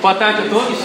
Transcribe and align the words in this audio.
Boa 0.00 0.14
tarde 0.14 0.46
a 0.46 0.48
todos. 0.48 0.78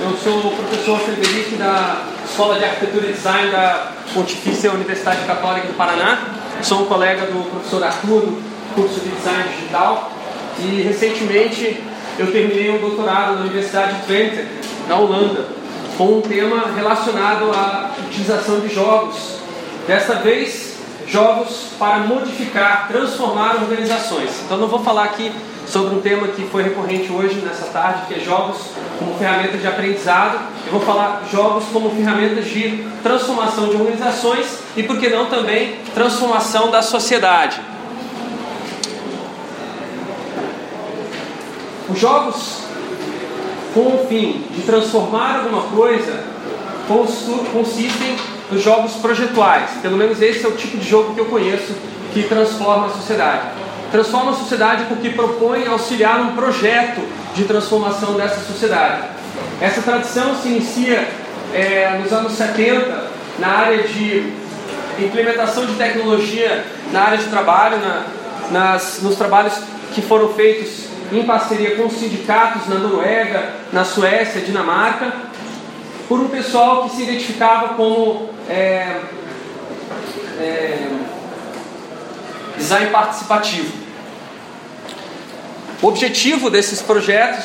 Eu 0.00 0.16
sou 0.16 0.52
o 0.52 0.56
professor 0.56 1.00
Frederico 1.00 1.56
da 1.56 2.02
Escola 2.24 2.56
de 2.56 2.64
Arquitetura 2.64 3.08
e 3.08 3.12
Design 3.12 3.50
da 3.50 3.90
Pontifícia 4.14 4.70
Universidade 4.70 5.26
Católica 5.26 5.66
do 5.66 5.74
Paraná. 5.74 6.28
Sou 6.62 6.82
um 6.82 6.86
colega 6.86 7.26
do 7.26 7.50
professor 7.50 7.82
Arthur, 7.82 8.20
do 8.20 8.74
curso 8.76 9.00
de 9.00 9.08
Design 9.08 9.42
Digital. 9.56 10.12
E 10.60 10.82
recentemente 10.82 11.82
eu 12.16 12.30
terminei 12.30 12.70
um 12.70 12.78
doutorado 12.78 13.34
na 13.34 13.40
Universidade 13.40 13.94
de 13.96 14.06
Twente, 14.06 14.46
na 14.88 14.96
Holanda, 14.98 15.44
com 15.98 16.18
um 16.18 16.20
tema 16.20 16.66
relacionado 16.76 17.50
à 17.50 17.90
utilização 18.06 18.60
de 18.60 18.72
jogos. 18.72 19.38
Desta 19.88 20.14
vez, 20.14 20.76
jogos 21.08 21.72
para 21.76 21.98
modificar, 21.98 22.86
transformar 22.86 23.56
organizações. 23.56 24.30
Então 24.44 24.58
não 24.58 24.68
vou 24.68 24.84
falar 24.84 25.04
aqui 25.06 25.32
sobre 25.72 25.94
um 25.94 26.00
tema 26.02 26.28
que 26.28 26.44
foi 26.44 26.62
recorrente 26.62 27.10
hoje, 27.10 27.36
nessa 27.36 27.64
tarde, 27.66 28.02
que 28.06 28.14
é 28.14 28.18
jogos 28.18 28.58
como 28.98 29.14
ferramentas 29.14 29.58
de 29.58 29.66
aprendizado. 29.66 30.38
Eu 30.66 30.72
vou 30.72 30.80
falar 30.82 31.22
jogos 31.32 31.64
como 31.72 31.88
ferramentas 31.90 32.44
de 32.44 32.84
transformação 33.02 33.70
de 33.70 33.76
organizações 33.76 34.58
e, 34.76 34.82
por 34.82 34.98
que 34.98 35.08
não, 35.08 35.26
também 35.26 35.76
transformação 35.94 36.70
da 36.70 36.82
sociedade. 36.82 37.58
Os 41.88 41.98
jogos 41.98 42.58
com 43.72 43.80
o 43.80 44.06
fim 44.06 44.44
de 44.50 44.62
transformar 44.62 45.38
alguma 45.38 45.62
coisa 45.62 46.22
consistem 47.50 48.16
nos 48.50 48.62
jogos 48.62 48.92
projetuais. 48.96 49.70
Pelo 49.80 49.96
menos 49.96 50.20
esse 50.20 50.44
é 50.44 50.48
o 50.48 50.52
tipo 50.52 50.76
de 50.76 50.86
jogo 50.86 51.14
que 51.14 51.20
eu 51.20 51.26
conheço 51.26 51.74
que 52.12 52.24
transforma 52.24 52.86
a 52.86 52.90
sociedade 52.90 53.61
transforma 53.92 54.32
a 54.32 54.34
sociedade 54.34 54.86
porque 54.88 55.10
propõe 55.10 55.66
auxiliar 55.66 56.20
um 56.22 56.34
projeto 56.34 57.00
de 57.34 57.44
transformação 57.44 58.14
dessa 58.14 58.40
sociedade. 58.40 59.02
Essa 59.60 59.82
tradição 59.82 60.34
se 60.34 60.48
inicia 60.48 61.08
é, 61.54 61.98
nos 62.02 62.12
anos 62.12 62.32
70 62.32 63.12
na 63.38 63.48
área 63.48 63.82
de 63.84 64.32
implementação 64.98 65.66
de 65.66 65.74
tecnologia 65.74 66.64
na 66.90 67.02
área 67.02 67.18
de 67.18 67.24
trabalho, 67.26 67.78
na, 67.78 68.04
nas, 68.50 69.00
nos 69.02 69.16
trabalhos 69.16 69.54
que 69.94 70.02
foram 70.02 70.32
feitos 70.34 70.86
em 71.12 71.24
parceria 71.24 71.76
com 71.76 71.90
sindicatos 71.90 72.68
na 72.68 72.76
Noruega, 72.76 73.50
na 73.72 73.84
Suécia, 73.84 74.40
Dinamarca, 74.40 75.12
por 76.08 76.20
um 76.20 76.28
pessoal 76.28 76.84
que 76.84 76.96
se 76.96 77.02
identificava 77.02 77.74
como 77.74 78.30
é, 78.48 79.00
é, 80.38 80.88
design 82.56 82.90
participativo. 82.90 83.81
O 85.82 85.88
objetivo 85.88 86.48
desses 86.48 86.80
projetos 86.80 87.44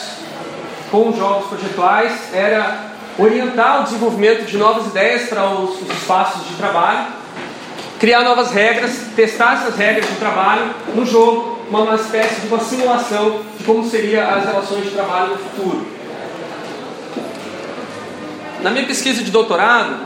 com 0.91 1.11
jogos 1.11 1.47
projetuais 1.47 2.13
era 2.31 2.91
orientar 3.17 3.81
o 3.81 3.83
desenvolvimento 3.85 4.45
de 4.45 4.57
novas 4.57 4.85
ideias 4.85 5.27
para 5.27 5.49
os, 5.49 5.81
os 5.81 5.89
espaços 5.89 6.47
de 6.47 6.53
trabalho, 6.53 7.07
criar 7.99 8.21
novas 8.21 8.51
regras, 8.51 8.91
testar 9.15 9.55
essas 9.55 9.75
regras 9.75 10.07
de 10.07 10.15
trabalho 10.17 10.69
no 10.93 11.03
jogo, 11.03 11.57
uma, 11.67 11.79
uma 11.79 11.95
espécie 11.95 12.41
de 12.41 12.47
uma 12.47 12.59
simulação 12.59 13.41
de 13.57 13.63
como 13.63 13.89
seriam 13.89 14.23
as 14.29 14.45
relações 14.45 14.83
de 14.83 14.91
trabalho 14.91 15.29
no 15.29 15.37
futuro. 15.37 15.87
Na 18.61 18.69
minha 18.69 18.85
pesquisa 18.85 19.23
de 19.23 19.31
doutorado, 19.31 19.97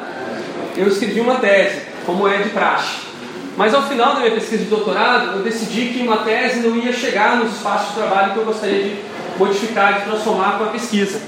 eu 0.77 0.87
escrevi 0.87 1.19
uma 1.19 1.35
tese, 1.35 1.81
como 2.05 2.25
é 2.29 2.37
de 2.37 2.49
praxe. 2.49 3.10
Mas 3.57 3.73
ao 3.73 3.83
final 3.83 4.13
da 4.13 4.21
minha 4.21 4.31
pesquisa 4.31 4.63
de 4.63 4.69
doutorado, 4.69 5.37
eu 5.37 5.43
decidi 5.43 5.87
que 5.93 6.01
uma 6.01 6.17
tese 6.17 6.59
não 6.59 6.75
ia 6.75 6.93
chegar 6.93 7.37
nos 7.37 7.53
espaços 7.53 7.89
de 7.89 7.95
trabalho 7.95 8.33
que 8.33 8.39
eu 8.39 8.45
gostaria 8.45 8.83
de 8.83 8.99
modificar, 9.37 9.99
de 9.99 10.05
transformar 10.05 10.57
com 10.57 10.65
a 10.65 10.67
pesquisa. 10.67 11.19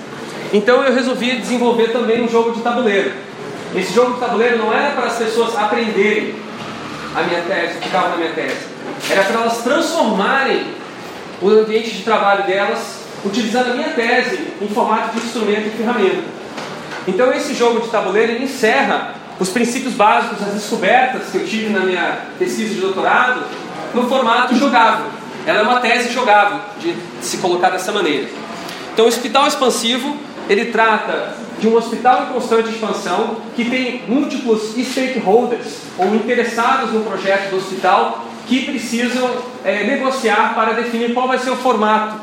Então 0.54 0.84
eu 0.84 0.94
resolvi 0.94 1.36
desenvolver 1.36 1.90
também 1.92 2.24
um 2.24 2.30
jogo 2.30 2.52
de 2.52 2.62
tabuleiro. 2.62 3.12
Esse 3.76 3.94
jogo 3.94 4.14
de 4.14 4.20
tabuleiro 4.20 4.58
não 4.58 4.72
era 4.72 4.92
para 4.92 5.08
as 5.08 5.18
pessoas 5.18 5.58
aprenderem 5.58 6.36
a 7.16 7.24
minha 7.24 7.42
tese, 7.42 7.78
o 7.78 7.80
que 7.82 7.88
estava 7.88 8.10
na 8.10 8.18
minha 8.18 8.32
tese. 8.32 8.68
Era 9.10 9.24
para 9.24 9.42
elas 9.42 9.58
transformarem 9.64 10.68
o 11.42 11.50
ambiente 11.50 11.92
de 11.92 12.04
trabalho 12.04 12.46
delas 12.46 13.00
utilizando 13.26 13.72
a 13.72 13.74
minha 13.74 13.90
tese 13.90 14.48
em 14.62 14.68
formato 14.68 15.18
de 15.18 15.26
instrumento 15.26 15.68
e 15.68 15.72
ferramenta. 15.72 16.24
Então 17.08 17.34
esse 17.34 17.54
jogo 17.54 17.82
de 17.82 17.88
tabuleiro 17.90 18.42
encerra 18.42 19.16
os 19.40 19.50
princípios 19.50 19.94
básicos, 19.94 20.42
as 20.46 20.54
descobertas 20.54 21.30
que 21.32 21.38
eu 21.38 21.46
tive 21.46 21.70
na 21.70 21.82
minha 21.82 22.20
pesquisa 22.38 22.74
de 22.76 22.82
doutorado, 22.82 23.44
no 23.94 24.08
formato 24.08 24.56
jogável. 24.56 25.08
Ela 25.46 25.60
é 25.60 25.62
uma 25.64 25.80
tese 25.80 26.14
jogável, 26.14 26.60
de 26.80 26.96
se 27.22 27.38
colocar 27.38 27.70
dessa 27.70 27.92
maneira. 27.92 28.30
Então, 28.94 29.06
o 29.06 29.08
hospital 29.08 29.48
expansivo, 29.48 30.16
ele 30.48 30.66
trata 30.66 31.36
de 31.60 31.68
um 31.68 31.76
hospital 31.76 32.24
em 32.24 32.34
constante 32.34 32.70
expansão, 32.70 33.38
que 33.56 33.66
tem 33.66 34.04
múltiplos 34.08 34.76
stakeholders, 34.76 35.78
ou 35.98 36.16
interessados 36.16 36.92
no 36.92 37.04
projeto 37.04 37.50
do 37.50 37.58
hospital, 37.58 38.26
que 38.48 38.66
precisam 38.66 39.30
é, 39.64 39.84
negociar 39.84 40.54
para 40.54 40.74
definir 40.74 41.14
qual 41.14 41.28
vai 41.28 41.40
ser 41.40 41.50
o 41.52 41.56
formato, 41.56 42.20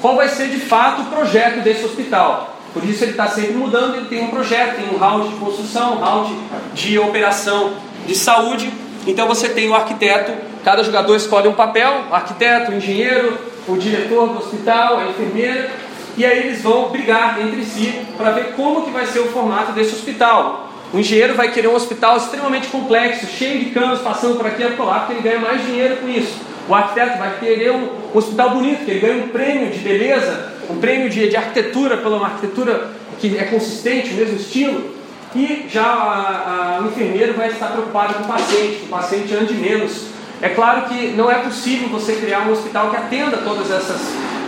qual 0.00 0.16
vai 0.16 0.28
ser 0.28 0.48
de 0.48 0.60
fato 0.60 1.02
o 1.02 1.06
projeto 1.06 1.62
desse 1.62 1.84
hospital. 1.84 2.53
Por 2.74 2.84
isso 2.84 3.04
ele 3.04 3.12
está 3.12 3.28
sempre 3.28 3.54
mudando, 3.54 3.94
ele 3.94 4.06
tem 4.06 4.24
um 4.24 4.28
projeto, 4.28 4.74
tem 4.74 4.92
um 4.92 4.98
round 4.98 5.28
de 5.28 5.36
construção, 5.36 5.94
um 5.94 6.00
round 6.00 6.36
de 6.74 6.98
operação 6.98 7.74
de 8.04 8.16
saúde. 8.16 8.70
Então 9.06 9.28
você 9.28 9.48
tem 9.48 9.70
o 9.70 9.74
arquiteto, 9.74 10.32
cada 10.64 10.82
jogador 10.82 11.14
escolhe 11.14 11.46
um 11.46 11.52
papel, 11.52 12.06
o 12.10 12.14
arquiteto, 12.14 12.72
o 12.72 12.74
engenheiro, 12.74 13.38
o 13.68 13.76
diretor 13.76 14.28
do 14.28 14.38
hospital, 14.38 14.98
a 14.98 15.06
enfermeira, 15.06 15.70
e 16.16 16.26
aí 16.26 16.40
eles 16.40 16.62
vão 16.62 16.88
brigar 16.88 17.40
entre 17.40 17.64
si 17.64 17.94
para 18.16 18.30
ver 18.30 18.54
como 18.56 18.82
que 18.82 18.90
vai 18.90 19.06
ser 19.06 19.20
o 19.20 19.28
formato 19.28 19.72
desse 19.72 19.94
hospital. 19.94 20.68
O 20.92 20.98
engenheiro 20.98 21.34
vai 21.34 21.50
querer 21.50 21.68
um 21.68 21.74
hospital 21.74 22.16
extremamente 22.16 22.68
complexo, 22.68 23.26
cheio 23.26 23.58
de 23.58 23.70
canos, 23.70 24.00
passando 24.00 24.36
por 24.36 24.46
aqui 24.46 24.62
e 24.62 24.70
por 24.70 24.86
lá, 24.86 25.00
porque 25.00 25.14
ele 25.14 25.22
ganha 25.22 25.40
mais 25.40 25.64
dinheiro 25.64 25.96
com 25.96 26.08
isso. 26.08 26.34
O 26.68 26.74
arquiteto 26.74 27.18
vai 27.18 27.38
querer 27.38 27.72
um 27.72 27.88
hospital 28.14 28.50
bonito, 28.50 28.84
que 28.84 28.90
ele 28.90 29.00
ganha 29.00 29.24
um 29.24 29.28
prêmio 29.28 29.70
de 29.70 29.78
beleza, 29.78 30.53
um 30.70 30.76
prêmio 30.76 31.08
de, 31.08 31.28
de 31.28 31.36
arquitetura 31.36 31.96
pela 31.98 32.16
uma 32.16 32.26
arquitetura 32.26 32.90
que 33.20 33.36
é 33.36 33.44
consistente, 33.44 34.10
o 34.10 34.14
mesmo 34.14 34.36
estilo. 34.36 34.94
E 35.34 35.66
já 35.68 35.82
a, 35.82 36.76
a, 36.76 36.82
o 36.82 36.86
enfermeiro 36.86 37.34
vai 37.34 37.48
estar 37.48 37.68
preocupado 37.68 38.14
com 38.14 38.24
o 38.24 38.26
paciente, 38.26 38.76
que 38.76 38.86
o 38.86 38.88
paciente 38.88 39.34
ande 39.34 39.54
menos. 39.54 40.06
É 40.40 40.48
claro 40.50 40.82
que 40.82 41.08
não 41.08 41.30
é 41.30 41.36
possível 41.36 41.88
você 41.88 42.14
criar 42.14 42.40
um 42.40 42.52
hospital 42.52 42.90
que 42.90 42.96
atenda 42.96 43.38
todas 43.38 43.70
essas 43.70 44.00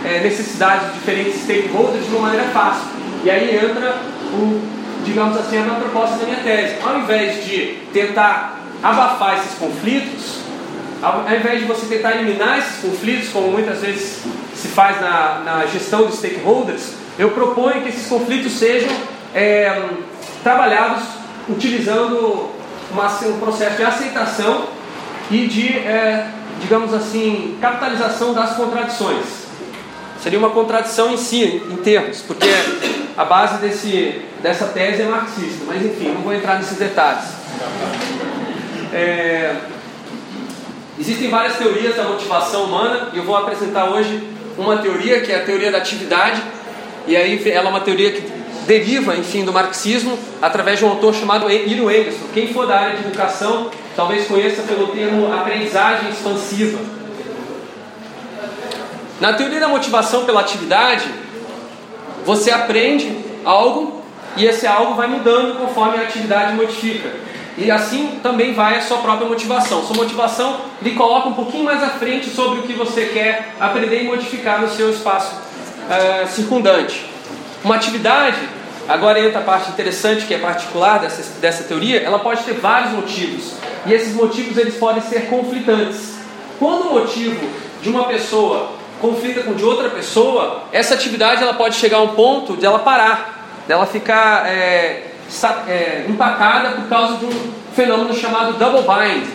é, 0.05 0.19
necessidades 0.19 0.87
de 0.87 0.93
diferentes 0.93 1.41
stakeholders 1.41 2.05
de 2.05 2.11
uma 2.11 2.27
maneira 2.27 2.47
fácil. 2.49 2.87
E 3.23 3.29
aí 3.29 3.55
entra 3.55 3.97
o, 4.33 4.61
digamos 5.03 5.37
assim, 5.37 5.57
a 5.57 5.61
minha 5.61 5.79
proposta 5.79 6.17
da 6.17 6.25
minha 6.25 6.39
tese. 6.43 6.75
Ao 6.81 6.99
invés 6.99 7.45
de 7.45 7.79
tentar 7.91 8.59
abafar 8.81 9.39
esses 9.39 9.57
conflitos, 9.57 10.39
ao 11.01 11.25
invés 11.35 11.59
de 11.59 11.65
você 11.65 11.85
tentar 11.87 12.15
eliminar 12.15 12.59
esses 12.59 12.81
conflitos, 12.81 13.29
como 13.29 13.51
muitas 13.51 13.81
vezes 13.81 14.23
se 14.57 14.67
faz 14.69 14.99
na, 14.99 15.41
na 15.45 15.65
gestão 15.67 16.07
de 16.07 16.15
stakeholders, 16.15 16.93
eu 17.17 17.31
proponho 17.31 17.81
que 17.83 17.89
esses 17.89 18.07
conflitos 18.07 18.53
sejam 18.53 18.89
é, 19.33 19.83
trabalhados 20.43 21.03
utilizando 21.47 22.49
uma, 22.91 23.07
um 23.07 23.39
processo 23.39 23.77
de 23.77 23.83
aceitação 23.83 24.65
e 25.29 25.47
de, 25.47 25.77
é, 25.77 26.27
digamos 26.59 26.93
assim, 26.93 27.57
capitalização 27.61 28.33
das 28.33 28.55
contradições. 28.55 29.25
Seria 30.21 30.39
uma 30.39 30.49
contradição 30.49 31.13
em 31.13 31.17
si, 31.17 31.63
em 31.69 31.75
termos, 31.77 32.21
porque 32.21 32.47
a 33.15 33.23
base 33.23 33.59
desse, 33.59 34.21
dessa 34.41 34.65
tese 34.65 35.03
é 35.03 35.05
marxista, 35.05 35.65
mas 35.67 35.85
enfim, 35.85 36.13
não 36.13 36.21
vou 36.21 36.33
entrar 36.33 36.57
nesses 36.57 36.77
detalhes. 36.77 37.25
É, 38.91 39.55
Existem 40.99 41.29
várias 41.29 41.57
teorias 41.57 41.95
da 41.95 42.05
motivação 42.05 42.63
humana 42.63 43.09
e 43.13 43.17
eu 43.17 43.23
vou 43.23 43.37
apresentar 43.37 43.85
hoje 43.91 44.27
uma 44.57 44.77
teoria 44.77 45.21
que 45.21 45.31
é 45.31 45.35
a 45.37 45.45
teoria 45.45 45.71
da 45.71 45.77
atividade 45.77 46.41
e 47.05 47.15
aí 47.15 47.41
ela 47.49 47.67
é 47.67 47.69
uma 47.69 47.79
teoria 47.79 48.11
que 48.11 48.37
deriva, 48.65 49.15
enfim, 49.15 49.45
do 49.45 49.53
marxismo 49.53 50.17
através 50.41 50.79
de 50.79 50.85
um 50.85 50.89
autor 50.89 51.13
chamado 51.15 51.49
Iro 51.49 51.89
Engelson. 51.89 52.25
Quem 52.33 52.53
for 52.53 52.67
da 52.67 52.77
área 52.77 52.97
de 52.97 53.07
educação 53.07 53.71
talvez 53.95 54.27
conheça 54.27 54.61
pelo 54.63 54.87
termo 54.87 55.33
aprendizagem 55.33 56.09
expansiva. 56.09 56.77
Na 59.19 59.33
teoria 59.33 59.59
da 59.59 59.67
motivação 59.67 60.25
pela 60.25 60.41
atividade, 60.41 61.05
você 62.25 62.51
aprende 62.51 63.17
algo 63.43 64.03
e 64.35 64.45
esse 64.45 64.67
algo 64.67 64.93
vai 64.93 65.07
mudando 65.07 65.57
conforme 65.57 65.97
a 65.97 66.01
atividade 66.01 66.53
modifica. 66.53 67.09
E 67.57 67.71
assim 67.71 68.19
também 68.21 68.53
vai 68.53 68.77
a 68.77 68.81
sua 68.81 68.97
própria 68.97 69.27
motivação. 69.27 69.83
Sua 69.83 69.95
motivação 69.95 70.61
lhe 70.79 70.91
coloca 70.91 71.29
um 71.29 71.33
pouquinho 71.33 71.63
mais 71.63 71.81
à 71.81 71.89
frente 71.89 72.29
sobre 72.29 72.59
o 72.59 72.63
que 72.63 72.73
você 72.73 73.07
quer 73.07 73.55
aprender 73.59 74.03
e 74.03 74.05
modificar 74.05 74.61
no 74.61 74.69
seu 74.69 74.91
espaço 74.91 75.35
uh, 75.35 76.27
circundante. 76.27 77.03
Uma 77.63 77.75
atividade, 77.75 78.37
agora 78.87 79.19
entra 79.19 79.39
a 79.39 79.43
parte 79.43 79.71
interessante 79.71 80.27
que 80.27 80.35
é 80.35 80.37
particular 80.37 80.99
dessa, 80.99 81.39
dessa 81.39 81.63
teoria, 81.63 81.99
ela 82.03 82.19
pode 82.19 82.43
ter 82.43 82.53
vários 82.53 82.91
motivos. 82.91 83.53
E 83.87 83.93
esses 83.93 84.13
motivos 84.13 84.55
eles 84.55 84.75
podem 84.75 85.01
ser 85.01 85.27
conflitantes. 85.27 86.15
Quando 86.59 86.89
o 86.89 86.93
motivo 86.93 87.43
de 87.81 87.89
uma 87.89 88.05
pessoa 88.05 88.69
conflita 89.01 89.41
com 89.41 89.53
de 89.53 89.63
outra 89.63 89.89
pessoa, 89.89 90.63
essa 90.71 90.93
atividade 90.93 91.41
ela 91.41 91.55
pode 91.55 91.75
chegar 91.75 91.97
a 91.97 92.03
um 92.03 92.09
ponto 92.09 92.55
de 92.55 92.65
ela 92.65 92.79
parar, 92.79 93.63
dela 93.67 93.85
ficar 93.85 94.47
é, 94.47 95.06
é, 95.67 96.05
empacada 96.07 96.71
por 96.71 96.87
causa 96.87 97.17
de 97.17 97.25
um 97.25 97.51
fenômeno 97.75 98.13
chamado 98.13 98.57
double 98.57 98.81
bind. 98.81 99.27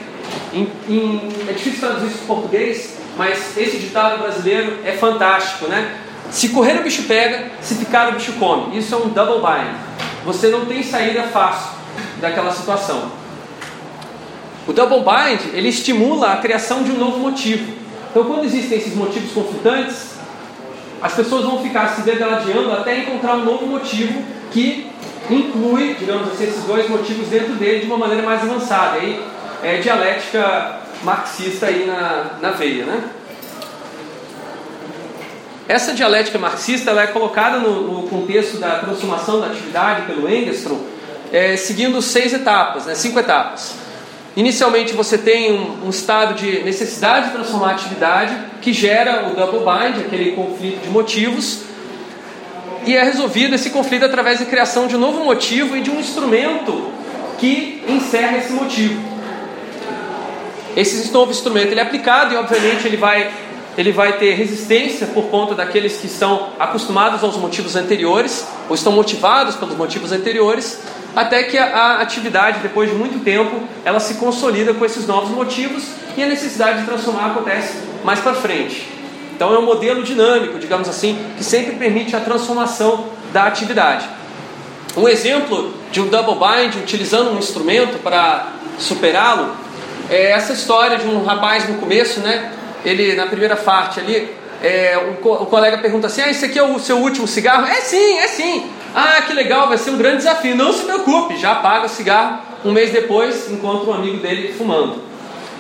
Em, 0.52 0.68
em, 0.88 1.28
é 1.48 1.52
difícil 1.52 1.80
traduzir 1.80 2.08
isso 2.08 2.24
em 2.24 2.26
português, 2.26 2.98
mas 3.16 3.56
esse 3.56 3.78
ditado 3.78 4.18
brasileiro 4.18 4.78
é 4.84 4.92
fantástico, 4.92 5.66
né? 5.66 5.96
Se 6.30 6.48
correr 6.50 6.78
o 6.78 6.82
bicho 6.82 7.02
pega, 7.04 7.50
se 7.60 7.74
ficar 7.74 8.08
o 8.08 8.12
bicho 8.12 8.32
come. 8.34 8.78
Isso 8.78 8.94
é 8.94 8.98
um 8.98 9.08
double 9.08 9.40
bind. 9.40 9.76
Você 10.24 10.48
não 10.48 10.64
tem 10.64 10.82
saída 10.82 11.24
fácil 11.24 11.72
daquela 12.20 12.50
situação. 12.50 13.10
O 14.66 14.72
double 14.72 15.00
bind 15.00 15.54
ele 15.54 15.68
estimula 15.68 16.32
a 16.32 16.36
criação 16.36 16.82
de 16.82 16.92
um 16.92 16.98
novo 16.98 17.18
motivo. 17.18 17.72
Então, 18.10 18.24
quando 18.24 18.44
existem 18.44 18.78
esses 18.78 18.94
motivos 18.94 19.32
conflitantes, 19.32 20.12
as 21.02 21.14
pessoas 21.14 21.44
vão 21.44 21.62
ficar 21.62 21.88
se 21.88 22.02
degladiando 22.02 22.72
até 22.72 22.98
encontrar 22.98 23.34
um 23.36 23.44
novo 23.44 23.66
motivo 23.66 24.22
que 24.52 24.91
inclui, 25.30 25.94
digamos 25.94 26.32
assim, 26.32 26.44
esses 26.44 26.64
dois 26.64 26.88
motivos 26.88 27.28
dentro 27.28 27.54
dele 27.54 27.80
de 27.80 27.86
uma 27.86 27.98
maneira 27.98 28.22
mais 28.22 28.42
avançada. 28.42 28.98
Aí 28.98 29.22
é 29.62 29.76
dialética 29.76 30.80
marxista 31.02 31.66
aí 31.66 31.86
na, 31.86 32.38
na 32.40 32.50
veia, 32.50 32.84
né? 32.84 33.02
Essa 35.68 35.94
dialética 35.94 36.38
marxista 36.38 36.90
ela 36.90 37.02
é 37.02 37.06
colocada 37.06 37.58
no, 37.58 38.02
no 38.02 38.08
contexto 38.08 38.58
da 38.58 38.80
transformação 38.80 39.40
da 39.40 39.46
atividade 39.46 40.06
pelo 40.06 40.28
Engstrom, 40.28 40.78
é, 41.32 41.56
seguindo 41.56 42.02
seis 42.02 42.32
etapas, 42.32 42.86
né, 42.86 42.94
cinco 42.94 43.18
etapas. 43.18 43.74
Inicialmente 44.36 44.92
você 44.92 45.16
tem 45.16 45.52
um, 45.52 45.86
um, 45.86 45.90
estado 45.90 46.34
de 46.34 46.62
necessidade 46.62 47.26
de 47.26 47.32
transformar 47.32 47.68
a 47.68 47.72
atividade 47.72 48.36
que 48.60 48.72
gera 48.72 49.28
o 49.28 49.34
double 49.34 49.60
bind, 49.60 50.04
aquele 50.04 50.32
conflito 50.32 50.82
de 50.82 50.88
motivos, 50.88 51.62
e 52.84 52.96
é 52.96 53.02
resolvido 53.02 53.54
esse 53.54 53.70
conflito 53.70 54.04
através 54.04 54.40
da 54.40 54.46
criação 54.46 54.86
de 54.86 54.96
um 54.96 54.98
novo 54.98 55.24
motivo 55.24 55.76
e 55.76 55.80
de 55.80 55.90
um 55.90 56.00
instrumento 56.00 56.90
que 57.38 57.82
encerra 57.88 58.38
esse 58.38 58.52
motivo. 58.52 59.02
Esse 60.76 61.12
novo 61.12 61.30
instrumento 61.30 61.68
ele 61.68 61.80
é 61.80 61.82
aplicado 61.82 62.34
e 62.34 62.36
obviamente 62.36 62.86
ele 62.86 62.96
vai, 62.96 63.30
ele 63.76 63.92
vai 63.92 64.14
ter 64.14 64.34
resistência 64.34 65.06
por 65.08 65.24
conta 65.24 65.54
daqueles 65.54 65.98
que 65.98 66.06
estão 66.06 66.50
acostumados 66.58 67.22
aos 67.22 67.36
motivos 67.36 67.76
anteriores 67.76 68.46
ou 68.68 68.74
estão 68.74 68.92
motivados 68.92 69.54
pelos 69.54 69.76
motivos 69.76 70.12
anteriores 70.12 70.80
até 71.14 71.42
que 71.42 71.58
a, 71.58 71.66
a, 71.66 72.00
atividade, 72.00 72.60
depois 72.60 72.90
de 72.90 72.96
muito 72.96 73.22
tempo, 73.22 73.60
ela 73.84 74.00
se 74.00 74.14
consolida 74.14 74.72
com 74.72 74.84
esses 74.84 75.06
novos 75.06 75.30
motivos 75.30 75.84
e 76.16 76.22
a 76.22 76.26
necessidade 76.26 76.80
de 76.80 76.86
transformar 76.86 77.32
acontece 77.32 77.74
mais 78.02 78.18
para 78.20 78.34
frente. 78.34 78.91
Então 79.42 79.56
é 79.56 79.58
um 79.58 79.66
modelo 79.66 80.04
dinâmico, 80.04 80.56
digamos 80.56 80.88
assim, 80.88 81.18
que 81.36 81.42
sempre 81.42 81.72
permite 81.72 82.14
a 82.14 82.20
transformação 82.20 83.06
da 83.32 83.42
atividade. 83.42 84.08
Um 84.96 85.08
exemplo 85.08 85.74
de 85.90 86.00
um 86.00 86.06
double 86.06 86.36
bind 86.36 86.76
utilizando 86.76 87.32
um 87.32 87.38
instrumento 87.40 87.98
para 88.04 88.52
superá-lo 88.78 89.50
é 90.08 90.30
essa 90.30 90.52
história 90.52 90.96
de 90.96 91.08
um 91.08 91.24
rapaz 91.24 91.68
no 91.68 91.78
começo, 91.78 92.20
né? 92.20 92.52
Ele 92.84 93.16
na 93.16 93.26
primeira 93.26 93.56
parte 93.56 93.98
ali, 93.98 94.32
é, 94.62 94.96
o, 95.10 95.14
co 95.20 95.32
o, 95.32 95.46
colega 95.46 95.78
pergunta 95.78 96.06
assim: 96.06 96.20
Ah, 96.20 96.30
esse 96.30 96.44
aqui 96.44 96.56
é 96.56 96.62
o 96.62 96.78
seu 96.78 96.98
último 96.98 97.26
cigarro? 97.26 97.66
É 97.66 97.80
sim, 97.80 98.18
é 98.18 98.28
sim. 98.28 98.70
Ah, 98.94 99.22
que 99.22 99.32
legal, 99.32 99.66
vai 99.66 99.76
ser 99.76 99.90
um 99.90 99.96
grande 99.96 100.18
desafio. 100.18 100.54
Não 100.54 100.72
se 100.72 100.84
preocupe, 100.84 101.36
já 101.36 101.50
apaga 101.50 101.86
o 101.86 101.88
cigarro. 101.88 102.42
Um 102.64 102.70
mês 102.70 102.92
depois, 102.92 103.50
encontra 103.50 103.90
um 103.90 103.94
amigo 103.94 104.18
dele 104.18 104.54
fumando. 104.56 105.02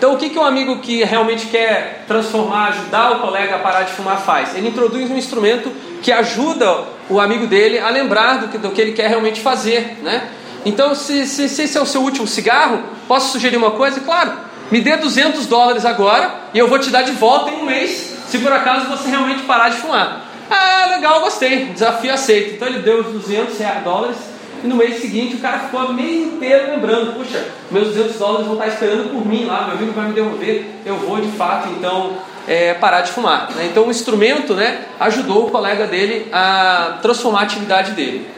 Então, 0.02 0.14
o 0.14 0.16
que, 0.16 0.30
que 0.30 0.36
um 0.36 0.44
amigo 0.44 0.80
que 0.80 1.04
realmente 1.04 1.46
quer 1.46 2.02
transformar, 2.08 2.70
ajudar 2.70 3.12
o 3.12 3.20
colega 3.20 3.54
a 3.54 3.58
parar 3.60 3.82
de 3.84 3.92
fumar 3.92 4.20
faz? 4.20 4.52
Ele 4.56 4.66
introduz 4.66 5.08
um 5.08 5.16
instrumento 5.16 5.70
que 6.02 6.10
ajuda 6.10 6.86
o 7.08 7.20
amigo 7.20 7.46
dele 7.46 7.78
a 7.78 7.88
lembrar 7.88 8.38
do 8.38 8.48
que, 8.48 8.58
do 8.58 8.70
que 8.70 8.80
ele 8.80 8.90
quer 8.94 9.08
realmente 9.08 9.40
fazer, 9.40 9.98
né? 10.02 10.28
Então, 10.66 10.92
se, 10.92 11.24
se, 11.24 11.48
se 11.48 11.62
esse 11.62 11.78
é 11.78 11.80
o 11.80 11.86
seu 11.86 12.02
último 12.02 12.26
cigarro, 12.26 12.82
posso 13.06 13.30
sugerir 13.30 13.56
uma 13.56 13.70
coisa? 13.70 14.00
Claro, 14.00 14.32
me 14.72 14.80
dê 14.80 14.96
200 14.96 15.46
dólares 15.46 15.84
agora 15.84 16.34
e 16.52 16.58
eu 16.58 16.66
vou 16.66 16.80
te 16.80 16.90
dar 16.90 17.02
de 17.02 17.12
volta 17.12 17.52
em 17.52 17.58
um 17.58 17.64
mês, 17.64 18.18
se 18.26 18.38
por 18.38 18.52
acaso 18.52 18.86
você 18.86 19.08
realmente 19.08 19.44
parar 19.44 19.68
de 19.68 19.76
fumar. 19.76 20.24
Ah, 20.50 20.86
legal, 20.96 21.20
gostei, 21.20 21.66
desafio 21.66 22.12
aceito. 22.12 22.56
Então 22.56 22.66
ele 22.66 22.80
deu 22.80 23.02
os 23.02 23.06
200 23.06 23.56
dólares 23.84 24.31
e 24.62 24.66
no 24.66 24.76
mês 24.76 25.00
seguinte 25.00 25.36
o 25.36 25.38
cara 25.38 25.60
ficou 25.60 25.80
a 25.80 25.92
mês 25.92 26.26
inteiro 26.26 26.70
lembrando: 26.70 27.14
puxa, 27.14 27.44
meus 27.70 27.88
200 27.88 28.16
dólares 28.16 28.46
vão 28.46 28.54
estar 28.54 28.68
esperando 28.68 29.10
por 29.10 29.26
mim 29.26 29.44
lá, 29.44 29.66
meu 29.66 29.76
amigo 29.76 29.92
vai 29.92 30.06
me 30.06 30.12
devolver, 30.12 30.66
eu 30.86 30.96
vou 30.96 31.20
de 31.20 31.28
fato 31.32 31.68
então 31.70 32.12
é, 32.46 32.74
parar 32.74 33.02
de 33.02 33.10
fumar. 33.10 33.50
Né? 33.52 33.66
Então 33.70 33.86
o 33.86 33.90
instrumento 33.90 34.54
né, 34.54 34.86
ajudou 35.00 35.46
o 35.46 35.50
colega 35.50 35.86
dele 35.86 36.28
a 36.32 36.98
transformar 37.02 37.40
a 37.40 37.42
atividade 37.42 37.92
dele. 37.92 38.28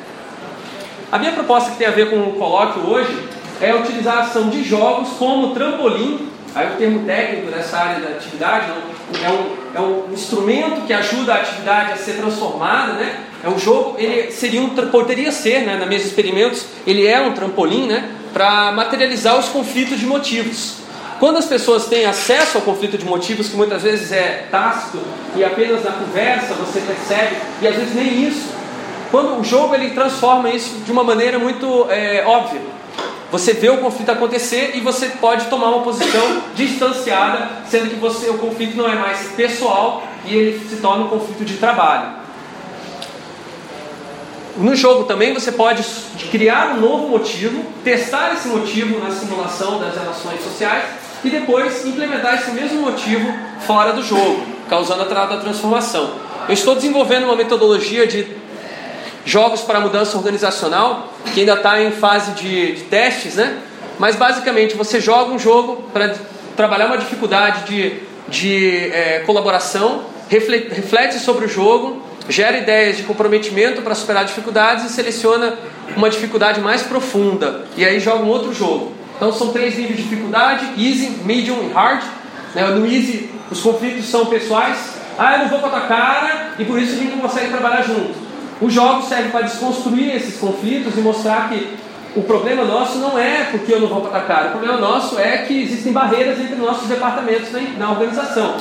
A 1.13 1.19
minha 1.19 1.33
proposta 1.33 1.71
que 1.71 1.77
tem 1.77 1.87
a 1.87 1.91
ver 1.91 2.11
com 2.11 2.17
o 2.17 2.33
colóquio 2.33 2.91
hoje 2.91 3.17
é 3.61 3.71
a 3.71 3.77
utilização 3.77 4.49
de 4.49 4.65
jogos 4.65 5.11
como 5.19 5.55
trampolim, 5.55 6.29
aí 6.55 6.73
o 6.73 6.77
termo 6.77 7.05
técnico 7.07 7.51
dessa 7.51 7.77
área 7.77 8.01
da 8.01 8.09
atividade, 8.17 8.67
é 9.23 9.29
um, 9.29 9.57
é 9.75 9.81
um 9.81 10.13
instrumento 10.13 10.83
que 10.87 10.93
ajuda 10.93 11.35
a 11.35 11.37
atividade 11.39 11.93
a 11.93 11.97
ser 11.97 12.13
transformada, 12.13 12.95
né? 12.95 13.21
É 13.43 13.49
um 13.49 13.59
jogo, 13.59 13.97
ele 13.99 14.31
seria 14.31 14.61
um, 14.61 14.71
poderia 14.71 15.31
ser, 15.31 15.61
né, 15.61 15.77
na 15.77 15.85
meus 15.85 16.05
experimentos, 16.05 16.67
ele 16.87 17.07
é 17.07 17.21
um 17.21 17.33
trampolim, 17.33 17.87
né, 17.87 18.09
para 18.33 18.73
materializar 18.73 19.39
os 19.39 19.49
conflitos 19.49 19.99
de 19.99 20.07
motivos. 20.07 20.77
Quando 21.21 21.37
as 21.37 21.45
pessoas 21.45 21.87
têm 21.87 22.07
acesso 22.07 22.59
ao 22.59 22.63
conflito 22.63 22.97
de 22.97 23.05
motivos, 23.05 23.49
que 23.49 23.57
muitas 23.57 23.83
vezes 23.83 24.11
é 24.13 24.47
tácito 24.51 24.99
e 25.37 25.45
apenas 25.45 25.85
na 25.85 25.93
conversa 25.93 26.55
você 26.55 26.81
percebe, 26.81 27.37
e 27.61 27.69
às 27.69 27.75
vezes 27.77 27.95
nem 27.95 28.27
isso, 28.27 28.49
quando 29.11 29.39
o 29.39 29.45
jogo 29.45 29.75
ele 29.75 29.91
transforma 29.91 30.51
isso 30.51 30.79
de 30.85 30.91
uma 30.91 31.05
maneira 31.05 31.39
muito 31.39 31.87
é, 31.91 32.25
óbvia. 32.27 32.61
Você 33.35 33.53
vê 33.53 33.69
o 33.69 33.79
conflito 33.79 34.13
acontecer 34.13 34.77
e 34.77 34.81
você 34.81 35.09
pode 35.09 35.47
tomar 35.47 35.67
uma 35.71 35.83
posição 35.83 36.41
distanciada, 36.55 37.51
sendo 37.69 37.91
que 37.91 37.97
você, 37.97 38.31
o 38.31 38.39
conflito 38.39 38.77
não 38.77 38.89
é 38.89 38.95
mais 38.95 39.27
pessoal 39.33 40.05
e 40.25 40.37
ele 40.37 40.69
se 40.69 40.77
torna 40.77 41.07
um 41.07 41.09
conflito 41.09 41.45
de 41.45 41.57
trabalho. 41.57 42.13
No 44.57 44.77
jogo 44.77 45.03
também 45.03 45.35
você 45.35 45.51
pode 45.51 45.85
criar 46.31 46.77
um 46.77 46.81
novo 46.81 47.09
motivo, 47.09 47.65
testar 47.83 48.35
esse 48.35 48.47
motivo 48.47 49.01
na 49.01 49.11
simulação 49.11 49.81
das 49.81 49.97
relações 49.97 50.41
sociais 50.41 50.85
e 51.25 51.29
depois 51.29 51.85
implementar 51.85 52.37
esse 52.37 52.53
mesmo 52.53 52.83
motivo 52.83 53.35
fora 53.67 53.93
do 53.93 54.03
jogo, 54.05 54.47
causando 54.71 55.03
a 55.03 55.37
transformação. 55.39 56.09
Eu 56.47 56.55
estou 56.55 56.77
desenvolvendo 56.77 57.25
uma 57.25 57.35
metodologia 57.35 58.07
de 58.07 58.44
jogos 59.25 59.63
para 59.63 59.81
mudança 59.81 60.17
organizacional, 60.17 61.13
que 61.33 61.41
ainda 61.41 61.55
está 61.55 61.81
em 61.83 61.91
fase 61.91 62.33
de, 62.33 62.73
de, 62.73 62.83
testes, 62.85 63.37
né? 63.37 63.59
Mas 63.99 64.17
basicamente 64.17 64.75
você 64.75 65.01
joga 65.01 65.33
um 65.33 65.39
jogo 65.39 65.85
para 65.93 66.15
trabalhar 66.57 66.87
uma 66.87 66.99
dificuldade 66.99 67.65
de, 67.65 68.01
de 68.29 68.91
é, 68.93 69.23
colaboração, 69.25 70.05
reflete, 70.29 71.19
sobre 71.19 71.47
o 71.47 71.49
jogo, 71.49 72.03
gera 72.29 72.59
ideias 72.59 72.97
de 72.97 73.03
comprometimento 73.05 73.83
para 73.83 73.95
superar 73.95 74.25
dificuldades 74.25 74.85
e 74.85 74.89
seleciona 74.89 75.55
uma 75.97 76.11
dificuldade 76.11 76.61
mais 76.61 76.83
profunda. 76.83 77.65
E 77.77 77.85
aí 77.85 78.01
joga 78.01 78.25
um 78.25 78.29
outro 78.29 78.53
jogo. 78.53 78.93
Então 79.17 79.33
são 79.33 79.53
três 79.53 79.77
níveis 79.77 79.97
de 79.97 80.03
dificuldade: 80.03 80.67
easy, 80.77 81.11
medium 81.25 81.69
e 81.69 81.73
hard. 81.73 82.03
Né? 82.55 82.65
No 82.67 82.87
easy 82.87 83.31
os 83.51 83.61
conflitos 83.61 84.07
são 84.07 84.27
pessoais. 84.27 84.95
Ah, 85.17 85.35
eu 85.35 85.39
não 85.41 85.49
vou 85.49 85.61
com 85.61 85.67
a 85.67 85.71
tua 85.71 85.81
cara 85.83 86.55
e 86.59 86.65
por 86.65 86.79
isso 86.79 86.95
a 86.95 86.97
gente 86.97 87.13
não 87.13 87.21
consegue 87.21 87.49
trabalhar 87.49 87.83
junto. 87.83 88.24
Os 88.65 88.73
jogos 88.73 89.11
servem 89.11 89.31
para 89.31 89.43
desconstruir 89.43 90.17
esses 90.17 90.39
conflitos 90.39 90.97
e 90.97 91.01
mostrar 91.03 91.51
que 91.51 91.69
o 92.17 92.23
problema 92.23 92.65
nosso 92.65 92.97
não 92.97 93.19
é 93.19 93.49
porque 93.51 93.71
eu 93.71 93.79
não 93.79 93.89
vou 93.89 94.07
atacar, 94.07 94.47
o 94.47 94.51
problema 94.53 94.79
nosso 94.79 95.19
é 95.19 95.39
que 95.39 95.65
existem 95.65 95.93
barreiras 95.93 96.41
entre 96.41 96.55
nossos 96.55 96.89
departamentos 96.89 97.51
na, 97.77 97.91
organização. 97.91 98.57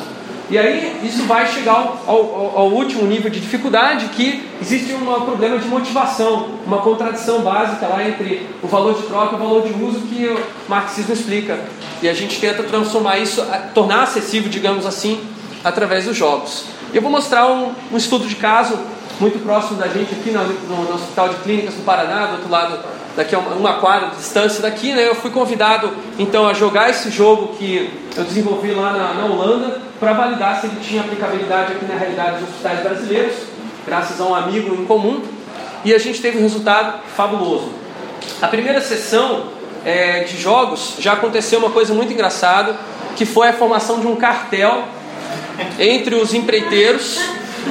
E 0.49 0.57
aí 0.57 0.99
isso 1.05 1.23
vai 1.23 1.47
chegar 1.47 1.71
ao, 1.71 2.01
ao, 2.05 2.53
ao, 2.57 2.67
último 2.71 3.07
nível 3.07 3.31
de 3.31 3.39
dificuldade, 3.39 4.07
que 4.07 4.45
existe 4.61 4.93
um 4.93 5.05
problema 5.21 5.57
de 5.57 5.69
motivação, 5.69 6.49
uma 6.65 6.79
contradição 6.79 7.39
básica 7.39 7.87
lá 7.87 8.05
entre 8.05 8.45
o 8.61 8.67
valor 8.67 8.95
de 8.95 9.03
troca 9.03 9.31
e 9.31 9.35
o 9.35 9.39
valor 9.39 9.61
de 9.61 9.71
uso 9.81 10.01
que 10.01 10.27
o 10.27 10.37
marxismo 10.67 11.13
explica. 11.13 11.57
E 12.01 12.09
a 12.09 12.13
gente 12.13 12.41
tenta 12.41 12.61
transformar 12.63 13.19
isso, 13.19 13.41
tornar 13.73 14.03
acessível, 14.03 14.49
digamos 14.49 14.85
assim, 14.85 15.21
através 15.63 16.03
dos 16.03 16.17
jogos. 16.17 16.65
Eu 16.93 17.01
vou 17.01 17.09
mostrar 17.09 17.47
um, 17.47 17.71
um 17.89 17.95
estudo 17.95 18.27
de 18.27 18.35
caso 18.35 18.77
muito 19.19 19.39
próximo 19.43 19.77
da 19.77 19.87
gente 19.87 20.13
aqui 20.13 20.31
no, 20.31 20.43
no, 20.43 20.83
no 20.83 20.95
Hospital 20.95 21.29
de 21.29 21.35
Clínicas 21.37 21.75
do 21.75 21.83
Paraná, 21.83 22.27
do 22.27 22.31
outro 22.33 22.49
lado, 22.49 22.79
daqui 23.15 23.35
a 23.35 23.39
uma, 23.39 23.55
uma 23.55 23.73
quadra 23.75 24.09
de 24.09 24.17
distância 24.17 24.61
daqui, 24.61 24.93
né? 24.93 25.07
Eu 25.07 25.15
fui 25.15 25.31
convidado 25.31 25.91
então 26.17 26.47
a 26.47 26.53
jogar 26.53 26.89
esse 26.89 27.09
jogo 27.09 27.55
que 27.55 27.89
eu 28.15 28.23
desenvolvi 28.23 28.71
lá 28.71 28.91
na, 28.91 29.13
na 29.13 29.25
Holanda 29.25 29.81
para 29.99 30.13
validar 30.13 30.59
se 30.59 30.67
ele 30.67 30.79
tinha 30.81 31.01
aplicabilidade 31.01 31.73
aqui 31.73 31.85
na 31.85 31.95
realidade 31.95 32.39
dos 32.39 32.49
hospitais 32.49 32.81
brasileiros, 32.81 33.35
graças 33.85 34.19
a 34.19 34.25
um 34.25 34.35
amigo 34.35 34.73
em 34.75 34.85
comum, 34.85 35.21
e 35.85 35.93
a 35.93 35.97
gente 35.97 36.21
teve 36.21 36.37
um 36.37 36.41
resultado 36.41 36.99
fabuloso. 37.15 37.71
A 38.41 38.47
primeira 38.47 38.81
sessão 38.81 39.47
é, 39.85 40.23
de 40.23 40.37
jogos 40.37 40.95
já 40.99 41.13
aconteceu 41.13 41.59
uma 41.59 41.69
coisa 41.69 41.93
muito 41.93 42.11
engraçada, 42.11 42.75
que 43.15 43.25
foi 43.25 43.49
a 43.49 43.53
formação 43.53 43.99
de 43.99 44.07
um 44.07 44.15
cartel 44.15 44.83
entre 45.77 46.15
os 46.15 46.33
empreiteiros, 46.33 47.19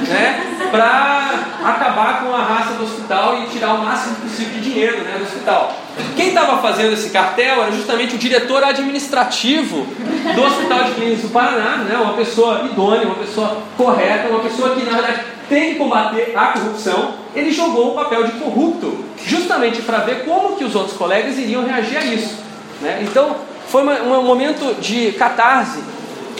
né, 0.01 0.69
para 0.71 1.23
acabar 1.65 2.23
com 2.23 2.35
a 2.35 2.43
raça 2.43 2.75
do 2.75 2.85
hospital 2.85 3.43
e 3.43 3.47
tirar 3.47 3.75
o 3.75 3.79
máximo 3.79 4.17
possível 4.17 4.55
de 4.55 4.61
dinheiro 4.61 4.99
né, 5.03 5.17
do 5.19 5.25
hospital. 5.25 5.77
Quem 6.17 6.29
estava 6.29 6.61
fazendo 6.61 6.95
esse 6.95 7.11
cartel 7.11 7.63
era 7.63 7.73
justamente 7.73 8.15
o 8.15 8.19
diretor 8.19 8.65
administrativo 8.65 9.87
do 10.35 10.43
Hospital 10.43 10.85
de 10.85 10.93
Clínicas 10.93 11.23
do 11.23 11.29
Paraná, 11.29 11.79
né, 11.79 11.97
uma 11.97 12.15
pessoa 12.15 12.63
idônea, 12.65 13.07
uma 13.07 13.17
pessoa 13.17 13.63
correta, 13.77 14.29
uma 14.29 14.41
pessoa 14.41 14.75
que 14.75 14.85
na 14.85 14.93
verdade 14.93 15.21
tem 15.49 15.73
que 15.73 15.79
combater 15.79 16.33
a 16.35 16.47
corrupção. 16.49 17.15
Ele 17.35 17.51
jogou 17.51 17.93
o 17.93 17.95
papel 17.95 18.25
de 18.25 18.33
corrupto, 18.33 19.05
justamente 19.25 19.83
para 19.83 19.99
ver 19.99 20.25
como 20.25 20.57
que 20.57 20.65
os 20.65 20.75
outros 20.75 20.97
colegas 20.97 21.39
iriam 21.39 21.65
reagir 21.65 21.99
a 21.99 22.05
isso. 22.05 22.39
Né? 22.81 23.01
Então, 23.03 23.37
foi 23.69 23.83
uma, 23.83 23.95
um 24.01 24.25
momento 24.25 24.75
de 24.81 25.13
catarse 25.13 25.81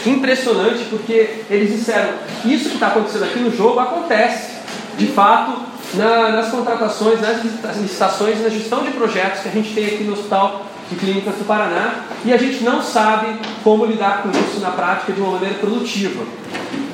impressionante, 0.09 0.85
porque 0.89 1.43
eles 1.49 1.77
disseram: 1.77 2.09
isso 2.45 2.69
que 2.69 2.75
está 2.75 2.87
acontecendo 2.87 3.23
aqui 3.23 3.39
no 3.39 3.55
jogo 3.55 3.79
acontece, 3.79 4.53
de 4.97 5.07
fato, 5.07 5.53
na, 5.93 6.29
nas 6.29 6.49
contratações, 6.49 7.19
nas 7.21 7.77
licitações, 7.77 8.41
na 8.41 8.49
gestão 8.49 8.83
de 8.83 8.91
projetos 8.91 9.41
que 9.41 9.49
a 9.49 9.51
gente 9.51 9.73
tem 9.73 9.85
aqui 9.85 10.03
no 10.03 10.13
Hospital 10.13 10.65
de 10.89 10.95
Clínicas 10.95 11.35
do 11.35 11.45
Paraná, 11.45 12.05
e 12.25 12.33
a 12.33 12.37
gente 12.37 12.63
não 12.63 12.81
sabe 12.81 13.27
como 13.63 13.85
lidar 13.85 14.23
com 14.23 14.29
isso 14.29 14.59
na 14.59 14.71
prática 14.71 15.13
de 15.13 15.21
uma 15.21 15.33
maneira 15.33 15.55
produtiva. 15.55 16.23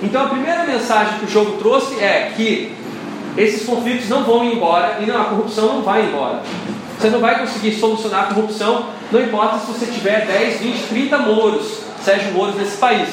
Então, 0.02 0.26
a 0.26 0.30
primeira 0.30 0.64
mensagem 0.64 1.20
que 1.20 1.26
o 1.26 1.30
jogo 1.30 1.58
trouxe 1.58 2.00
é 2.00 2.32
que 2.36 2.74
esses 3.38 3.66
conflitos 3.66 4.10
não 4.10 4.24
vão 4.24 4.44
embora 4.44 4.98
e 5.02 5.06
não, 5.06 5.22
a 5.22 5.26
corrupção 5.26 5.76
não 5.76 5.82
vai 5.82 6.06
embora. 6.06 6.42
Você 6.98 7.10
não 7.10 7.20
vai 7.20 7.40
conseguir 7.40 7.74
solucionar 7.76 8.26
a 8.26 8.34
corrupção, 8.34 8.88
não 9.12 9.22
importa 9.22 9.60
se 9.60 9.68
você 9.68 9.86
tiver 9.86 10.26
10, 10.26 10.60
20, 10.60 10.88
30 10.90 11.18
moros, 11.20 11.89
Sérgio 12.04 12.32
Moro 12.32 12.54
nesse 12.54 12.78
país. 12.78 13.10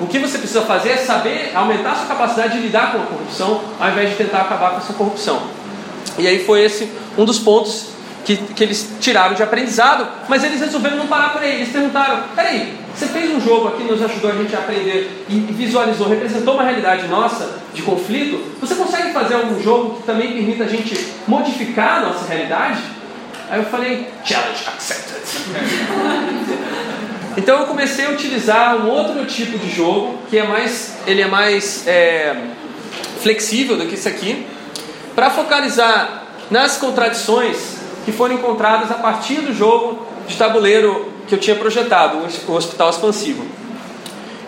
O 0.00 0.06
que 0.06 0.18
você 0.18 0.38
precisa 0.38 0.62
fazer 0.62 0.90
é 0.90 0.96
saber 0.96 1.52
aumentar 1.54 1.92
a 1.92 1.94
sua 1.96 2.06
capacidade 2.06 2.54
de 2.54 2.64
lidar 2.64 2.92
com 2.92 2.98
a 2.98 3.06
corrupção, 3.06 3.60
ao 3.78 3.90
invés 3.90 4.10
de 4.10 4.16
tentar 4.16 4.42
acabar 4.42 4.72
com 4.72 4.78
essa 4.78 4.92
corrupção. 4.92 5.42
E 6.18 6.26
aí 6.26 6.44
foi 6.44 6.64
esse 6.64 6.90
um 7.16 7.24
dos 7.24 7.38
pontos 7.38 7.86
que, 8.24 8.36
que 8.36 8.62
eles 8.62 8.96
tiraram 9.00 9.34
de 9.34 9.42
aprendizado, 9.42 10.06
mas 10.28 10.44
eles 10.44 10.60
resolveram 10.60 10.96
não 10.96 11.06
parar 11.06 11.30
por 11.30 11.42
aí. 11.42 11.56
Eles 11.56 11.70
perguntaram: 11.70 12.24
peraí, 12.34 12.74
você 12.94 13.06
fez 13.06 13.30
um 13.30 13.40
jogo 13.40 13.68
aqui, 13.68 13.84
nos 13.84 14.02
ajudou 14.02 14.30
a 14.30 14.34
gente 14.34 14.54
a 14.54 14.58
aprender 14.58 15.24
e 15.28 15.38
visualizou, 15.52 16.08
representou 16.08 16.54
uma 16.54 16.64
realidade 16.64 17.06
nossa 17.08 17.58
de 17.72 17.82
conflito. 17.82 18.42
Você 18.60 18.74
consegue 18.74 19.12
fazer 19.12 19.36
um 19.36 19.62
jogo 19.62 19.96
que 19.96 20.02
também 20.02 20.32
permita 20.32 20.64
a 20.64 20.68
gente 20.68 21.08
modificar 21.26 21.98
a 21.98 22.00
nossa 22.08 22.26
realidade? 22.26 22.80
Aí 23.48 23.60
eu 23.60 23.66
falei: 23.66 24.08
challenge 24.24 24.64
accepted. 24.66 25.20
Então 27.36 27.60
eu 27.60 27.66
comecei 27.66 28.06
a 28.06 28.10
utilizar 28.10 28.76
um 28.76 28.88
outro 28.88 29.24
tipo 29.24 29.56
de 29.58 29.70
jogo 29.70 30.18
que 30.28 30.36
é 30.36 30.42
mais, 30.42 30.96
ele 31.06 31.22
é 31.22 31.28
mais 31.28 31.86
é, 31.86 32.36
flexível 33.20 33.76
do 33.76 33.86
que 33.86 33.94
esse 33.94 34.08
aqui, 34.08 34.46
para 35.14 35.30
focalizar 35.30 36.24
nas 36.50 36.76
contradições 36.76 37.76
que 38.04 38.12
foram 38.12 38.34
encontradas 38.34 38.90
a 38.90 38.94
partir 38.94 39.40
do 39.42 39.54
jogo 39.54 40.06
de 40.26 40.36
tabuleiro 40.36 41.12
que 41.28 41.34
eu 41.34 41.38
tinha 41.38 41.54
projetado, 41.54 42.18
o 42.48 42.52
Hospital 42.52 42.90
Expansivo. 42.90 43.44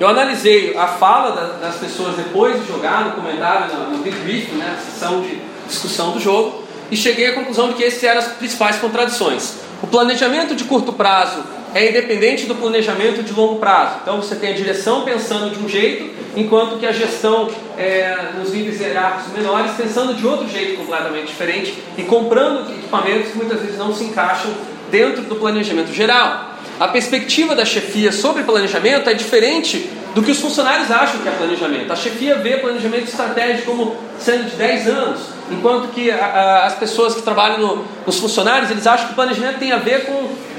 Eu 0.01 0.09
analisei 0.09 0.77
a 0.77 0.89
fala 0.89 1.59
das 1.61 1.77
pessoas 1.77 2.17
depois 2.17 2.61
de 2.61 2.67
jogar, 2.67 3.05
no 3.05 3.13
comentário, 3.13 3.73
no, 3.73 3.99
no 3.99 4.03
debrief, 4.03 4.51
né, 4.53 4.77
na 4.77 4.93
sessão 4.93 5.21
de 5.21 5.41
discussão 5.69 6.11
do 6.11 6.19
jogo, 6.19 6.65
e 6.91 6.97
cheguei 6.97 7.29
à 7.29 7.35
conclusão 7.35 7.69
de 7.69 7.75
que 7.75 7.85
essas 7.85 8.03
eram 8.03 8.19
as 8.19 8.27
principais 8.27 8.77
contradições. 8.77 9.55
O 9.81 9.87
planejamento 9.87 10.57
de 10.57 10.65
curto 10.65 10.93
prazo 10.93 11.45
é 11.75 11.89
independente 11.89 12.47
do 12.47 12.55
planejamento 12.55 13.23
de 13.23 13.33
longo 13.33 13.57
prazo. 13.57 14.01
Então 14.03 14.17
você 14.17 14.37
tem 14.37 14.51
a 14.51 14.55
direção 14.55 15.03
pensando 15.03 15.51
de 15.51 15.63
um 15.63 15.69
jeito, 15.69 16.11
enquanto 16.37 16.79
que 16.79 16.87
a 16.87 16.93
gestão 16.93 17.51
é, 17.79 18.17
nos 18.39 18.53
níveis 18.53 18.81
hierárquicos 18.81 19.33
menores 19.33 19.73
pensando 19.77 20.15
de 20.15 20.27
outro 20.27 20.49
jeito 20.49 20.77
completamente 20.77 21.27
diferente 21.27 21.75
e 21.97 22.03
comprando 22.03 22.71
equipamentos 22.71 23.31
que 23.31 23.39
muitas 23.39 23.61
vezes 23.61 23.79
não 23.79 23.95
se 23.95 24.05
encaixam 24.05 24.51
dentro 24.91 25.23
do 25.23 25.37
planejamento 25.37 25.93
geral. 25.93 26.53
A 26.79 26.89
perspectiva 26.89 27.55
da 27.55 27.65
chefia 27.65 28.13
sobre 28.13 28.43
planejamento 28.43 29.09
é 29.09 29.15
diferente 29.15 29.89
do 30.15 30.23
que 30.23 30.31
os 30.31 30.41
funcionários 30.41 30.91
acham 30.91 31.21
que 31.21 31.29
é 31.29 31.33
planejamento. 31.33 31.93
A 31.93 31.97
chefia 31.97 32.37
vê 32.37 32.59
planejamento 32.59 33.05
estratégico 33.05 33.71
como 33.71 33.97
sendo 34.19 34.51
de 34.51 34.57
10 34.57 34.89
anos, 34.89 35.21
enquanto 35.51 35.89
que 35.89 36.11
a, 36.11 36.25
a, 36.25 36.67
as 36.67 36.75
pessoas 36.75 37.15
que 37.15 37.23
trabalham 37.23 37.59
no, 37.59 37.85
nos 38.07 38.19
funcionários, 38.19 38.71
eles 38.71 38.87
acham 38.87 39.07
que 39.07 39.13
o 39.13 39.17
planejamento 39.17 39.59
tem 39.59 39.73
a 39.73 39.79
ver 39.79 40.07
com 40.07 40.13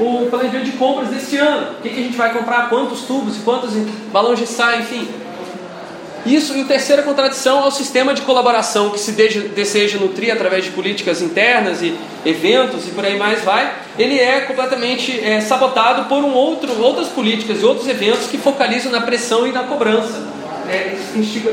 o 0.04 0.28
planejamento 0.30 0.66
de 0.66 0.72
compras 0.74 1.10
desse 1.10 1.38
ano. 1.38 1.74
O 1.80 1.82
que, 1.82 1.90
que 1.90 2.00
a 2.00 2.04
gente 2.04 2.18
vai 2.18 2.34
comprar, 2.34 2.70
quantos 2.70 3.02
tubos, 3.02 3.38
quantos 3.44 3.72
balões 4.12 4.40
de 4.40 4.48
saia, 4.48 4.80
enfim. 4.80 5.08
Isso, 6.26 6.56
e 6.56 6.62
a 6.62 6.66
terceira 6.66 7.04
contradição 7.04 7.64
é 7.64 7.68
o 7.68 7.72
sistema 7.72 8.14
de 8.14 8.22
colaboração 8.22 8.90
que 8.92 9.00
se 9.00 9.12
deseja 9.12 10.00
nutrir 10.00 10.32
através 10.32 10.64
de 10.64 10.72
políticas 10.72 11.22
internas 11.22 11.82
e 11.82 11.98
eventos 12.26 12.88
e 12.88 12.92
por 12.92 13.06
aí 13.06 13.18
mais 13.18 13.44
vai, 13.44 13.74
ele 14.00 14.18
é 14.18 14.42
completamente 14.42 15.20
é, 15.20 15.42
sabotado 15.42 16.06
por 16.06 16.24
um 16.24 16.34
outro, 16.34 16.82
outras 16.82 17.10
políticas 17.10 17.62
e 17.62 17.66
outros 17.66 17.88
eventos 17.90 18.28
que 18.28 18.38
focalizam 18.38 18.92
na 18.92 19.02
pressão 19.02 19.46
e 19.46 19.52
na 19.52 19.64
cobrança. 19.64 20.26
É, 20.70 20.98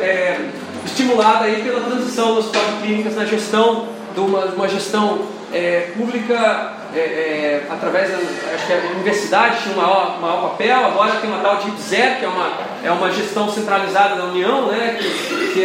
é, 0.01 0.41
estimulada 0.87 1.47
aí 1.47 1.63
pela 1.63 1.81
transição 1.81 2.37
das 2.37 2.47
clínicas 2.81 3.17
na 3.17 3.25
gestão 3.25 3.89
de 4.15 4.21
uma, 4.21 4.45
uma 4.47 4.69
gestão 4.69 5.23
é, 5.53 5.91
pública 5.97 6.80
é, 6.95 6.99
é, 6.99 7.67
através 7.71 8.11
da 8.11 8.17
acho 8.17 8.67
que 8.67 8.73
a 8.73 8.91
universidade 8.95 9.63
tinha 9.63 9.75
um 9.75 9.79
maior, 9.79 10.21
maior 10.21 10.51
papel, 10.51 10.87
agora 10.87 11.13
tem 11.21 11.31
uma 11.31 11.41
tal 11.41 11.57
de 11.57 11.69
IPZER, 11.69 12.19
que 12.19 12.25
é 12.25 12.29
uma, 12.29 12.53
é 12.83 12.91
uma 12.91 13.11
gestão 13.13 13.51
centralizada 13.51 14.17
da 14.17 14.25
União, 14.25 14.67
né, 14.67 14.99
que 15.53 15.61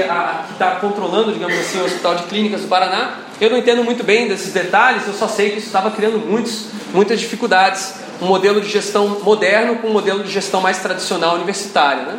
está 0.52 0.76
controlando, 0.82 1.34
digamos 1.34 1.58
assim, 1.58 1.80
o 1.80 1.86
Hospital 1.86 2.16
de 2.16 2.24
Clínicas 2.24 2.62
do 2.62 2.68
Paraná. 2.68 3.20
Eu 3.42 3.50
não 3.50 3.58
entendo 3.58 3.84
muito 3.84 4.04
bem 4.04 4.28
desses 4.28 4.54
detalhes, 4.54 5.08
eu 5.08 5.14
só 5.14 5.28
sei 5.28 5.52
que 5.52 5.58
isso 5.58 5.68
estava 5.68 5.92
criando 5.92 6.20
muitos, 6.20 6.68
muitas 6.94 7.20
dificuldades. 7.20 7.96
Um 8.22 8.28
modelo 8.28 8.62
de 8.62 8.70
gestão 8.70 9.20
moderno 9.24 9.78
com 9.78 9.90
um 9.90 9.92
modelo 9.92 10.24
de 10.24 10.32
gestão 10.32 10.62
mais 10.62 10.78
tradicional 10.78 11.36
universitária. 11.36 12.04
Né? 12.04 12.18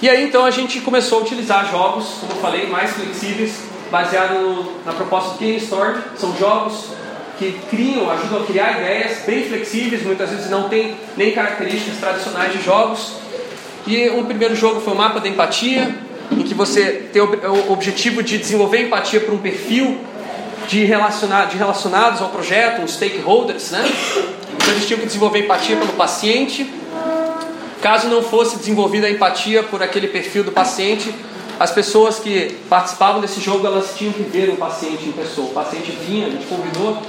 E 0.00 0.08
aí 0.08 0.22
então 0.22 0.44
a 0.44 0.50
gente 0.50 0.80
começou 0.80 1.18
a 1.18 1.22
utilizar 1.22 1.68
jogos, 1.68 2.18
como 2.20 2.32
eu 2.32 2.36
falei, 2.36 2.68
mais 2.68 2.92
flexíveis, 2.92 3.62
baseado 3.90 4.64
na 4.86 4.92
proposta 4.92 5.30
do 5.30 5.38
Game 5.38 5.56
Store. 5.56 5.98
São 6.16 6.36
jogos 6.36 6.86
que 7.42 7.58
criam, 7.68 8.08
ajudam 8.10 8.42
a 8.42 8.46
criar 8.46 8.80
ideias 8.80 9.18
bem 9.26 9.44
flexíveis, 9.44 10.04
muitas 10.04 10.30
vezes 10.30 10.48
não 10.48 10.68
tem 10.68 10.94
nem 11.16 11.32
características 11.32 11.98
tradicionais 11.98 12.52
de 12.52 12.62
jogos. 12.62 13.14
E 13.86 14.08
um 14.10 14.24
primeiro 14.24 14.54
jogo 14.54 14.80
foi 14.80 14.92
o 14.92 14.96
mapa 14.96 15.18
da 15.18 15.28
empatia, 15.28 15.92
em 16.30 16.42
que 16.42 16.54
você 16.54 17.08
tem 17.12 17.20
o 17.20 17.72
objetivo 17.72 18.22
de 18.22 18.38
desenvolver 18.38 18.82
empatia 18.82 19.20
para 19.20 19.34
um 19.34 19.38
perfil 19.38 19.98
de, 20.68 20.84
relacionar, 20.84 21.46
de 21.46 21.56
relacionados 21.56 22.22
ao 22.22 22.28
projeto, 22.28 22.80
uns 22.80 22.92
stakeholders, 22.92 23.72
né? 23.72 23.84
Então 24.54 24.70
eles 24.70 24.86
tinham 24.86 25.00
que 25.00 25.06
desenvolver 25.06 25.40
empatia 25.40 25.76
pelo 25.76 25.92
paciente. 25.94 26.72
Caso 27.80 28.06
não 28.06 28.22
fosse 28.22 28.56
desenvolvida 28.56 29.08
a 29.08 29.10
empatia 29.10 29.64
por 29.64 29.82
aquele 29.82 30.06
perfil 30.06 30.44
do 30.44 30.52
paciente, 30.52 31.12
as 31.58 31.72
pessoas 31.72 32.20
que 32.20 32.56
participavam 32.68 33.20
desse 33.20 33.40
jogo 33.40 33.66
elas 33.66 33.94
tinham 33.96 34.12
que 34.12 34.22
ver 34.22 34.48
o 34.50 34.56
paciente 34.56 35.04
em 35.04 35.12
pessoa. 35.12 35.48
O 35.48 35.52
paciente 35.52 35.90
vinha, 36.06 36.28
a 36.28 36.30
gente 36.30 36.46
convidou 36.46 37.02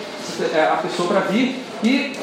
a 0.72 0.78
pessoa 0.78 1.08
para 1.08 1.20
vir 1.22 1.64
e 1.84 2.14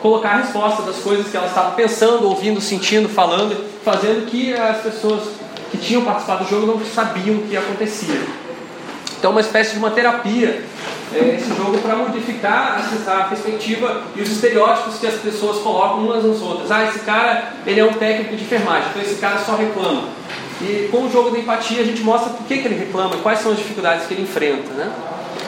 colocar 0.00 0.30
a 0.30 0.36
resposta 0.38 0.82
das 0.82 0.96
coisas 0.96 1.28
que 1.28 1.36
ela 1.36 1.46
estava 1.46 1.72
pensando, 1.72 2.28
ouvindo, 2.28 2.60
sentindo, 2.60 3.08
falando, 3.08 3.64
fazendo 3.84 4.26
que 4.26 4.54
as 4.54 4.78
pessoas 4.78 5.22
que 5.70 5.78
tinham 5.78 6.02
participado 6.02 6.44
do 6.44 6.50
jogo 6.50 6.66
não 6.66 6.84
sabiam 6.84 7.36
o 7.36 7.42
que 7.42 7.56
acontecia. 7.56 8.20
Então, 9.18 9.32
uma 9.32 9.40
espécie 9.40 9.72
de 9.72 9.78
uma 9.78 9.90
terapia 9.90 10.62
é, 11.14 11.36
esse 11.36 11.48
jogo 11.54 11.78
para 11.78 11.96
modificar 11.96 12.84
a, 13.06 13.24
perspectiva 13.24 14.02
e 14.14 14.20
os 14.20 14.30
estereótipos 14.30 14.98
que 14.98 15.06
as 15.06 15.14
pessoas 15.14 15.58
colocam 15.58 16.04
umas 16.04 16.22
nas 16.22 16.40
outras. 16.42 16.70
Ah, 16.70 16.84
esse 16.84 17.00
cara 17.00 17.54
ele 17.66 17.80
é 17.80 17.84
um 17.84 17.94
técnico 17.94 18.36
de 18.36 18.44
enfermagem, 18.44 18.90
então 18.90 19.02
esse 19.02 19.14
cara 19.14 19.38
só 19.38 19.56
reclama. 19.56 20.08
E 20.60 20.88
com 20.90 21.04
o 21.04 21.10
jogo 21.10 21.30
da 21.30 21.38
empatia 21.38 21.80
a 21.80 21.84
gente 21.84 22.02
mostra 22.02 22.30
por 22.30 22.46
que, 22.46 22.58
que 22.58 22.68
ele 22.68 22.74
reclama, 22.74 23.16
quais 23.18 23.38
são 23.38 23.52
as 23.52 23.58
dificuldades 23.58 24.06
que 24.06 24.14
ele 24.14 24.22
enfrenta. 24.22 24.70
Né? 24.74 24.92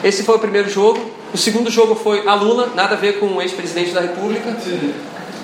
Esse 0.03 0.23
foi 0.23 0.35
o 0.35 0.39
primeiro 0.39 0.69
jogo. 0.69 1.20
O 1.33 1.37
segundo 1.37 1.69
jogo 1.69 1.95
foi 1.95 2.27
a 2.27 2.33
Lula, 2.33 2.71
nada 2.75 2.95
a 2.95 2.97
ver 2.97 3.19
com 3.19 3.27
o 3.27 3.41
ex-presidente 3.41 3.91
da 3.91 4.01
República. 4.01 4.55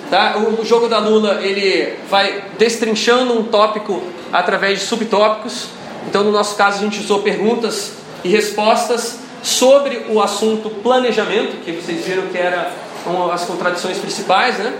Tá? 0.09 0.37
O, 0.37 0.61
o 0.61 0.65
jogo 0.65 0.87
da 0.87 0.99
Lula 0.99 1.39
ele 1.41 1.97
vai 2.09 2.43
destrinchando 2.57 3.33
um 3.33 3.43
tópico 3.43 4.01
através 4.31 4.79
de 4.79 4.85
subtópicos. 4.85 5.67
Então, 6.07 6.23
no 6.23 6.31
nosso 6.31 6.55
caso, 6.55 6.79
a 6.79 6.81
gente 6.81 6.99
usou 6.99 7.21
perguntas 7.21 7.93
e 8.23 8.29
respostas 8.29 9.19
sobre 9.41 10.05
o 10.09 10.21
assunto 10.21 10.69
planejamento, 10.69 11.63
que 11.63 11.71
vocês 11.71 12.05
viram 12.05 12.23
que 12.27 12.37
era 12.37 12.71
uma, 13.05 13.33
as 13.33 13.45
contradições 13.45 13.97
principais, 13.97 14.57
né? 14.57 14.73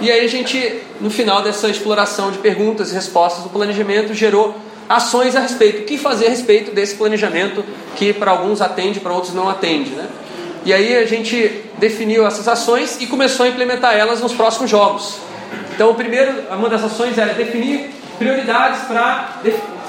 E 0.00 0.10
aí 0.10 0.24
a 0.24 0.28
gente, 0.28 0.80
no 1.00 1.10
final 1.10 1.42
dessa 1.42 1.68
exploração 1.68 2.30
de 2.30 2.38
perguntas 2.38 2.90
e 2.90 2.94
respostas 2.94 3.42
do 3.42 3.50
planejamento, 3.50 4.14
gerou 4.14 4.56
ações 4.90 5.36
a 5.36 5.40
respeito. 5.40 5.82
O 5.82 5.84
que 5.84 5.96
fazer 5.96 6.26
a 6.26 6.30
respeito 6.30 6.72
desse 6.72 6.96
planejamento 6.96 7.64
que 7.94 8.12
para 8.12 8.32
alguns 8.32 8.60
atende, 8.60 8.98
para 8.98 9.12
outros 9.12 9.32
não 9.32 9.48
atende, 9.48 9.90
né? 9.90 10.08
E 10.64 10.74
aí 10.74 10.96
a 10.96 11.06
gente 11.06 11.62
definiu 11.78 12.26
essas 12.26 12.48
ações 12.48 13.00
e 13.00 13.06
começou 13.06 13.46
a 13.46 13.48
implementar 13.48 13.94
elas 13.94 14.20
nos 14.20 14.32
próximos 14.32 14.68
jogos. 14.68 15.18
Então, 15.72 15.90
o 15.90 15.94
primeiro, 15.94 16.34
uma 16.50 16.68
das 16.68 16.82
ações 16.82 17.16
era 17.16 17.32
definir 17.32 17.90
prioridades 18.18 18.82
para 18.82 19.40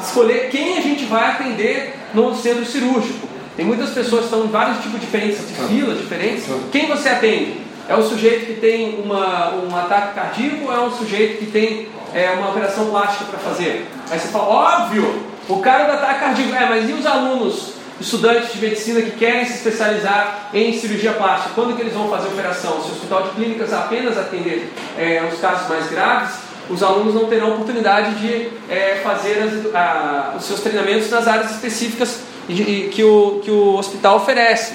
escolher 0.01 0.49
quem 0.49 0.77
a 0.77 0.81
gente 0.81 1.03
vai 1.05 1.31
atender 1.31 1.93
no 2.13 2.33
centro 2.35 2.63
cirúrgico. 2.63 3.27
Tem 3.57 3.65
muitas 3.65 3.89
pessoas 3.89 4.21
que 4.21 4.27
estão 4.27 4.45
em 4.45 4.49
vários 4.49 4.81
tipos 4.81 5.01
diferentes 5.01 5.39
de 5.45 5.53
filas 5.67 5.97
diferentes. 5.97 6.45
Quem 6.71 6.87
você 6.87 7.09
atende? 7.09 7.57
É 7.89 7.95
o 7.95 8.03
sujeito 8.03 8.45
que 8.45 8.53
tem 8.61 9.01
uma, 9.03 9.53
um 9.55 9.75
ataque 9.75 10.15
cardíaco 10.15 10.65
ou 10.65 10.73
é 10.73 10.79
um 10.79 10.91
sujeito 10.91 11.39
que 11.39 11.47
tem 11.47 11.89
é, 12.13 12.31
uma 12.31 12.49
operação 12.49 12.89
plástica 12.89 13.25
para 13.25 13.39
fazer? 13.39 13.87
Aí 14.09 14.19
você 14.19 14.27
fala, 14.27 14.45
óbvio, 14.45 15.23
o 15.47 15.59
cara 15.59 15.85
do 15.85 15.93
ataque 15.93 16.19
cardíaco. 16.19 16.55
É, 16.55 16.69
mas 16.69 16.89
e 16.89 16.93
os 16.93 17.05
alunos, 17.05 17.73
estudantes 17.99 18.53
de 18.53 18.59
medicina 18.59 19.01
que 19.01 19.11
querem 19.11 19.45
se 19.45 19.53
especializar 19.53 20.49
em 20.53 20.73
cirurgia 20.77 21.13
plástica? 21.13 21.51
Quando 21.55 21.75
que 21.75 21.81
eles 21.81 21.93
vão 21.93 22.09
fazer 22.09 22.27
a 22.27 22.31
operação? 22.31 22.81
Se 22.81 22.89
o 22.89 22.91
hospital 22.93 23.23
de 23.23 23.29
clínicas 23.31 23.73
apenas 23.73 24.17
atender 24.17 24.71
é, 24.97 25.27
os 25.31 25.39
casos 25.39 25.67
mais 25.69 25.89
graves, 25.89 26.35
os 26.69 26.81
alunos 26.81 27.13
não 27.13 27.25
terão 27.25 27.53
oportunidade 27.53 28.15
de 28.15 28.49
é, 28.69 29.01
fazer 29.03 29.43
as, 29.43 29.75
a, 29.75 30.33
os 30.37 30.45
seus 30.45 30.61
treinamentos 30.61 31.09
nas 31.09 31.27
áreas 31.27 31.51
específicas 31.51 32.21
que 32.47 33.03
o, 33.03 33.41
que 33.43 33.51
o 33.51 33.75
hospital 33.75 34.17
oferece. 34.17 34.73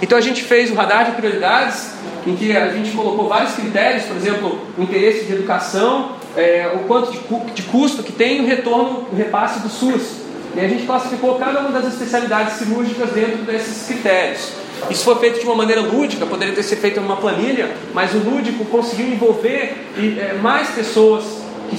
Então 0.00 0.16
a 0.16 0.20
gente 0.20 0.42
fez 0.42 0.70
o 0.70 0.74
radar 0.74 1.06
de 1.06 1.12
prioridades, 1.12 1.92
em 2.26 2.36
que 2.36 2.56
a 2.56 2.68
gente 2.68 2.90
colocou 2.92 3.28
vários 3.28 3.54
critérios, 3.54 4.04
por 4.04 4.16
exemplo, 4.16 4.60
o 4.76 4.82
interesse 4.82 5.24
de 5.24 5.32
educação, 5.32 6.12
é, 6.38 6.70
o 6.72 6.86
quanto 6.86 7.10
de, 7.10 7.18
de, 7.52 7.62
custo 7.64 8.02
que 8.02 8.12
tem 8.12 8.40
o 8.40 8.46
retorno, 8.46 9.08
o 9.12 9.16
repasse 9.16 9.58
do 9.58 9.68
SUS. 9.68 10.18
E 10.54 10.60
a 10.60 10.68
gente 10.68 10.86
classificou 10.86 11.34
cada 11.34 11.60
uma 11.60 11.70
das 11.70 11.92
especialidades 11.92 12.54
cirúrgicas 12.54 13.10
dentro 13.10 13.38
desses 13.38 13.86
critérios. 13.86 14.52
Isso 14.88 15.04
foi 15.04 15.16
feito 15.16 15.40
de 15.40 15.44
uma 15.44 15.56
maneira 15.56 15.80
lúdica, 15.80 16.24
poderia 16.24 16.54
ter 16.54 16.62
sido 16.62 16.80
feito 16.80 17.00
em 17.00 17.02
uma 17.02 17.16
planilha, 17.16 17.74
mas 17.92 18.14
o 18.14 18.18
lúdico 18.18 18.64
conseguiu 18.66 19.08
envolver 19.08 19.74
é, 19.98 20.34
mais 20.40 20.70
pessoas 20.70 21.24
que 21.68 21.76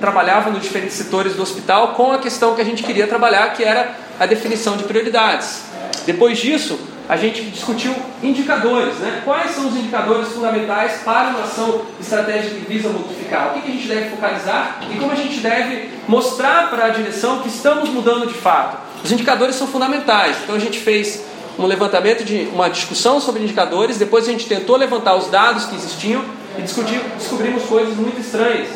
trabalhavam 0.00 0.54
nos 0.54 0.62
diferentes 0.62 0.96
setores 0.96 1.34
do 1.34 1.42
hospital 1.42 1.88
com 1.88 2.10
a 2.10 2.18
questão 2.18 2.54
que 2.54 2.62
a 2.62 2.64
gente 2.64 2.82
queria 2.82 3.06
trabalhar, 3.06 3.52
que 3.52 3.62
era 3.62 3.94
a 4.18 4.24
definição 4.24 4.76
de 4.76 4.84
prioridades. 4.84 5.62
Depois 6.06 6.38
disso, 6.38 6.80
a 7.08 7.16
gente 7.16 7.42
discutiu 7.44 7.94
indicadores, 8.22 8.96
né? 8.96 9.22
Quais 9.24 9.52
são 9.52 9.68
os 9.68 9.76
indicadores 9.76 10.28
fundamentais 10.28 11.00
para 11.02 11.30
uma 11.30 11.44
ação 11.44 11.82
estratégica 11.98 12.56
que 12.56 12.72
visa 12.72 12.90
modificar? 12.90 13.48
O 13.56 13.62
que 13.62 13.68
a 13.70 13.72
gente 13.72 13.88
deve 13.88 14.10
focalizar 14.10 14.80
e 14.90 14.98
como 14.98 15.12
a 15.12 15.14
gente 15.14 15.40
deve 15.40 15.88
mostrar 16.06 16.68
para 16.68 16.84
a 16.84 16.88
direção 16.90 17.40
que 17.40 17.48
estamos 17.48 17.88
mudando 17.88 18.26
de 18.26 18.34
fato? 18.34 18.76
Os 19.02 19.10
indicadores 19.10 19.56
são 19.56 19.66
fundamentais. 19.66 20.36
Então 20.44 20.54
a 20.54 20.58
gente 20.58 20.78
fez 20.78 21.24
um 21.58 21.64
levantamento 21.64 22.24
de 22.24 22.46
uma 22.52 22.68
discussão 22.68 23.18
sobre 23.20 23.42
indicadores, 23.42 23.96
depois 23.96 24.28
a 24.28 24.30
gente 24.30 24.46
tentou 24.46 24.76
levantar 24.76 25.16
os 25.16 25.28
dados 25.28 25.64
que 25.64 25.74
existiam 25.76 26.22
e 26.58 26.62
descobrimos 26.62 27.64
coisas 27.64 27.96
muito 27.96 28.20
estranhas. 28.20 28.68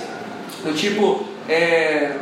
Do 0.64 0.72
tipo, 0.72 1.26
é, 1.48 2.16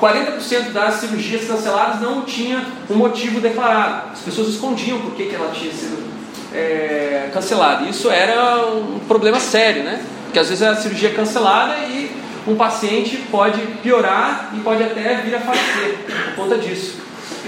40% 0.00 0.72
das 0.72 0.94
cirurgias 0.96 1.46
canceladas 1.46 2.00
não 2.00 2.22
tinha 2.22 2.64
um 2.90 2.94
motivo 2.94 3.40
declarado. 3.40 4.10
As 4.12 4.20
pessoas 4.20 4.48
escondiam 4.48 5.00
por 5.00 5.12
que, 5.12 5.26
que 5.26 5.34
ela 5.34 5.50
tinha 5.52 5.72
sido 5.72 6.04
é, 6.52 7.30
cancelada. 7.32 7.88
Isso 7.88 8.10
era 8.10 8.66
um 8.66 8.98
problema 9.00 9.40
sério, 9.40 9.82
né? 9.84 10.04
Porque 10.24 10.38
às 10.38 10.48
vezes 10.48 10.62
a 10.62 10.76
cirurgia 10.76 11.10
é 11.10 11.12
cancelada 11.12 11.76
e 11.88 12.10
um 12.46 12.56
paciente 12.56 13.16
pode 13.30 13.60
piorar 13.82 14.52
e 14.54 14.60
pode 14.60 14.82
até 14.82 15.16
vir 15.16 15.34
a 15.34 15.40
falecer 15.40 15.98
por 16.06 16.44
conta 16.44 16.58
disso. 16.58 16.94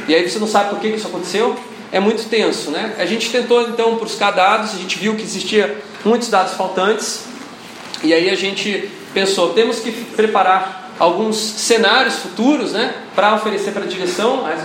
E 0.06 0.14
aí 0.14 0.28
você 0.28 0.38
não 0.38 0.46
sabe 0.46 0.70
por 0.70 0.80
que, 0.80 0.90
que 0.90 0.96
isso 0.96 1.06
aconteceu. 1.06 1.56
É 1.92 2.00
muito 2.00 2.28
tenso, 2.28 2.70
né? 2.70 2.94
A 2.98 3.06
gente 3.06 3.30
tentou 3.30 3.62
então 3.62 3.96
buscar 3.96 4.30
dados, 4.30 4.74
a 4.74 4.78
gente 4.78 4.98
viu 4.98 5.14
que 5.14 5.22
existia 5.22 5.76
muitos 6.04 6.28
dados 6.28 6.54
faltantes. 6.54 7.24
E 8.02 8.12
aí 8.12 8.28
a 8.30 8.34
gente 8.34 8.90
pensou, 9.14 9.52
temos 9.54 9.80
que 9.80 9.90
preparar 9.90 10.77
alguns 10.98 11.36
cenários 11.36 12.16
futuros 12.16 12.72
né, 12.72 12.94
para 13.14 13.34
oferecer 13.34 13.72
para 13.72 13.84
a 13.84 13.86
direção 13.86 14.46
as 14.46 14.60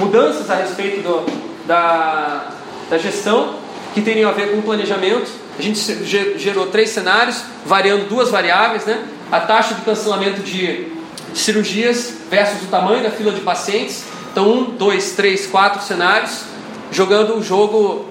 mudanças 0.00 0.50
a 0.50 0.54
respeito 0.54 1.02
do, 1.02 1.26
da, 1.66 2.50
da 2.90 2.98
gestão 2.98 3.56
que 3.92 4.00
teriam 4.00 4.28
a 4.30 4.32
ver 4.32 4.50
com 4.50 4.58
o 4.58 4.62
planejamento. 4.62 5.30
A 5.58 5.62
gente 5.62 5.78
gerou 6.36 6.66
três 6.66 6.90
cenários, 6.90 7.42
variando 7.64 8.08
duas 8.08 8.28
variáveis, 8.30 8.84
né? 8.84 9.04
a 9.30 9.40
taxa 9.40 9.74
de 9.74 9.82
cancelamento 9.82 10.42
de 10.42 10.88
cirurgias 11.32 12.14
versus 12.30 12.62
o 12.62 12.66
tamanho 12.66 13.02
da 13.02 13.10
fila 13.10 13.32
de 13.32 13.40
pacientes. 13.40 14.04
Então, 14.32 14.50
um, 14.50 14.64
dois, 14.64 15.12
três, 15.12 15.46
quatro 15.46 15.80
cenários, 15.82 16.42
jogando 16.90 17.36
o 17.36 17.42
jogo 17.42 18.04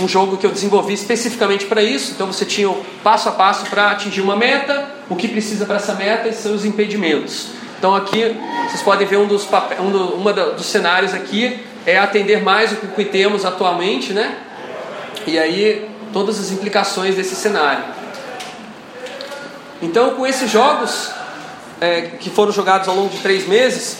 um 0.00 0.08
jogo 0.08 0.36
que 0.36 0.46
eu 0.46 0.50
desenvolvi 0.50 0.94
especificamente 0.94 1.66
para 1.66 1.82
isso. 1.82 2.12
Então 2.12 2.26
você 2.26 2.44
tinha 2.44 2.68
o 2.68 2.84
passo 3.02 3.28
a 3.28 3.32
passo 3.32 3.66
para 3.66 3.90
atingir 3.90 4.20
uma 4.20 4.36
meta, 4.36 4.88
o 5.08 5.16
que 5.16 5.28
precisa 5.28 5.66
para 5.66 5.76
essa 5.76 5.94
meta 5.94 6.28
e 6.28 6.32
seus 6.32 6.64
impedimentos. 6.64 7.48
Então 7.78 7.94
aqui 7.94 8.36
vocês 8.66 8.82
podem 8.82 9.06
ver 9.06 9.18
um 9.18 9.26
dos, 9.26 9.46
um 9.80 9.90
do, 9.90 10.14
uma 10.14 10.32
dos 10.32 10.66
cenários 10.66 11.12
aqui 11.12 11.60
é 11.86 11.98
atender 11.98 12.42
mais 12.42 12.72
o 12.72 12.76
que 12.76 13.04
temos 13.04 13.44
atualmente, 13.44 14.12
né? 14.12 14.38
E 15.26 15.38
aí 15.38 15.88
todas 16.12 16.38
as 16.38 16.50
implicações 16.50 17.14
desse 17.14 17.34
cenário. 17.34 17.84
Então 19.82 20.14
com 20.14 20.26
esses 20.26 20.50
jogos 20.50 21.10
é, 21.80 22.02
que 22.18 22.30
foram 22.30 22.52
jogados 22.52 22.88
ao 22.88 22.94
longo 22.94 23.10
de 23.10 23.18
três 23.18 23.46
meses, 23.46 23.98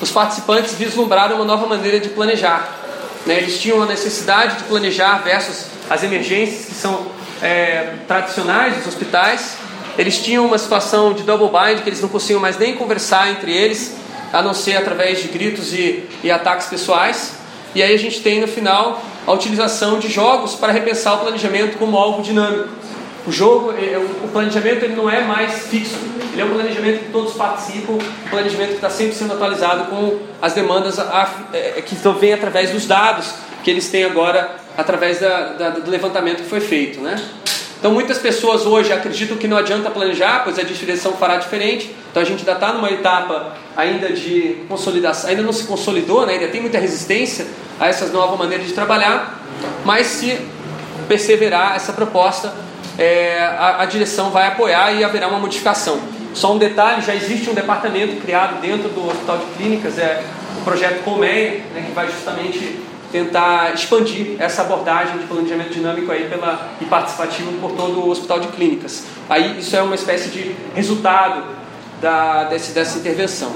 os 0.00 0.10
participantes 0.10 0.74
vislumbraram 0.74 1.36
uma 1.36 1.44
nova 1.44 1.66
maneira 1.66 2.00
de 2.00 2.08
planejar. 2.08 2.85
Né? 3.26 3.38
Eles 3.38 3.60
tinham 3.60 3.82
a 3.82 3.86
necessidade 3.86 4.58
de 4.58 4.64
planejar 4.64 5.18
versus 5.18 5.66
as 5.90 6.02
emergências 6.02 6.66
que 6.66 6.74
são 6.74 7.06
é, 7.42 7.94
tradicionais 8.06 8.76
dos 8.76 8.86
hospitais. 8.86 9.56
Eles 9.98 10.18
tinham 10.22 10.46
uma 10.46 10.58
situação 10.58 11.12
de 11.12 11.22
double 11.22 11.48
bind 11.48 11.82
que 11.82 11.88
eles 11.88 12.00
não 12.00 12.08
conseguiam 12.08 12.40
mais 12.40 12.58
nem 12.58 12.74
conversar 12.74 13.30
entre 13.30 13.52
eles, 13.52 13.96
a 14.32 14.42
não 14.42 14.54
ser 14.54 14.76
através 14.76 15.20
de 15.20 15.28
gritos 15.28 15.72
e, 15.72 16.08
e 16.22 16.30
ataques 16.30 16.66
pessoais. 16.66 17.32
E 17.74 17.82
aí 17.82 17.94
a 17.94 17.98
gente 17.98 18.20
tem 18.20 18.40
no 18.40 18.48
final 18.48 19.02
a 19.26 19.32
utilização 19.32 19.98
de 19.98 20.08
jogos 20.08 20.54
para 20.54 20.72
repensar 20.72 21.14
o 21.14 21.18
planejamento 21.18 21.78
como 21.78 21.96
algo 21.96 22.22
dinâmico. 22.22 22.68
O 23.26 23.32
jogo, 23.32 23.72
é, 23.72 23.94
é, 23.94 23.98
o 23.98 24.28
planejamento 24.28 24.84
ele 24.84 24.94
não 24.94 25.10
é 25.10 25.22
mais 25.22 25.66
fixo, 25.66 25.96
ele 26.32 26.40
é 26.40 26.44
um 26.44 26.54
planejamento 26.54 27.06
que 27.06 27.10
todos 27.10 27.32
participam, 27.34 27.94
um 27.94 28.30
planejamento 28.30 28.68
que 28.68 28.74
está 28.76 28.90
sempre 28.90 29.14
sendo 29.14 29.32
atualizado 29.32 29.86
com 29.86 30.20
as 30.40 30.52
demandas 30.52 30.96
é, 31.52 31.82
que 31.82 31.96
vêm 32.20 32.34
através 32.34 32.70
dos 32.70 32.86
dados 32.86 33.34
que 33.64 33.70
eles 33.70 33.88
têm 33.88 34.04
agora 34.04 34.54
através 34.78 35.18
da, 35.18 35.54
da, 35.54 35.70
do 35.70 35.90
levantamento 35.90 36.44
que 36.44 36.48
foi 36.48 36.60
feito. 36.60 37.00
Né? 37.00 37.20
Então 37.80 37.90
muitas 37.90 38.18
pessoas 38.18 38.64
hoje 38.64 38.92
acreditam 38.92 39.36
que 39.36 39.48
não 39.48 39.56
adianta 39.56 39.90
planejar, 39.90 40.44
pois 40.44 40.56
a 40.56 40.62
direção 40.62 41.14
fará 41.14 41.36
diferente. 41.36 41.90
Então 42.12 42.22
a 42.22 42.26
gente 42.26 42.40
ainda 42.40 42.52
está 42.52 42.72
numa 42.72 42.90
etapa 42.90 43.56
ainda 43.76 44.12
de 44.12 44.58
consolidação, 44.68 45.30
ainda 45.30 45.42
não 45.42 45.52
se 45.52 45.64
consolidou, 45.64 46.24
né? 46.24 46.34
ainda 46.34 46.46
tem 46.46 46.60
muita 46.60 46.78
resistência 46.78 47.44
a 47.80 47.88
essas 47.88 48.12
novas 48.12 48.38
maneiras 48.38 48.68
de 48.68 48.72
trabalhar, 48.72 49.40
mas 49.84 50.06
se 50.06 50.38
perseverar 51.08 51.74
essa 51.74 51.92
proposta 51.92 52.65
é, 52.98 53.40
a, 53.40 53.82
a, 53.82 53.84
direção 53.84 54.30
vai 54.30 54.46
apoiar 54.46 54.92
e 54.92 55.04
haverá 55.04 55.28
uma 55.28 55.38
modificação. 55.38 56.00
Só 56.34 56.54
um 56.54 56.58
detalhe: 56.58 57.02
já 57.02 57.14
existe 57.14 57.50
um 57.50 57.54
departamento 57.54 58.16
criado 58.16 58.60
dentro 58.60 58.88
do 58.88 59.06
Hospital 59.08 59.38
de 59.38 59.44
Clínicas, 59.56 59.98
é 59.98 60.24
o 60.58 60.62
projeto 60.62 61.02
Colmeia, 61.04 61.62
né, 61.74 61.84
que 61.86 61.92
vai 61.92 62.06
justamente 62.10 62.80
tentar 63.12 63.72
expandir 63.74 64.36
essa 64.38 64.62
abordagem 64.62 65.18
de 65.18 65.24
planejamento 65.26 65.70
dinâmico 65.70 66.10
aí 66.10 66.28
pela, 66.28 66.70
e 66.80 66.84
participativo 66.84 67.52
por 67.60 67.72
todo 67.72 68.00
o 68.00 68.10
Hospital 68.10 68.40
de 68.40 68.48
Clínicas. 68.48 69.04
Aí 69.28 69.58
isso 69.58 69.76
é 69.76 69.82
uma 69.82 69.94
espécie 69.94 70.28
de 70.30 70.54
resultado 70.74 71.44
da, 72.00 72.44
desse, 72.44 72.72
dessa 72.72 72.98
intervenção. 72.98 73.52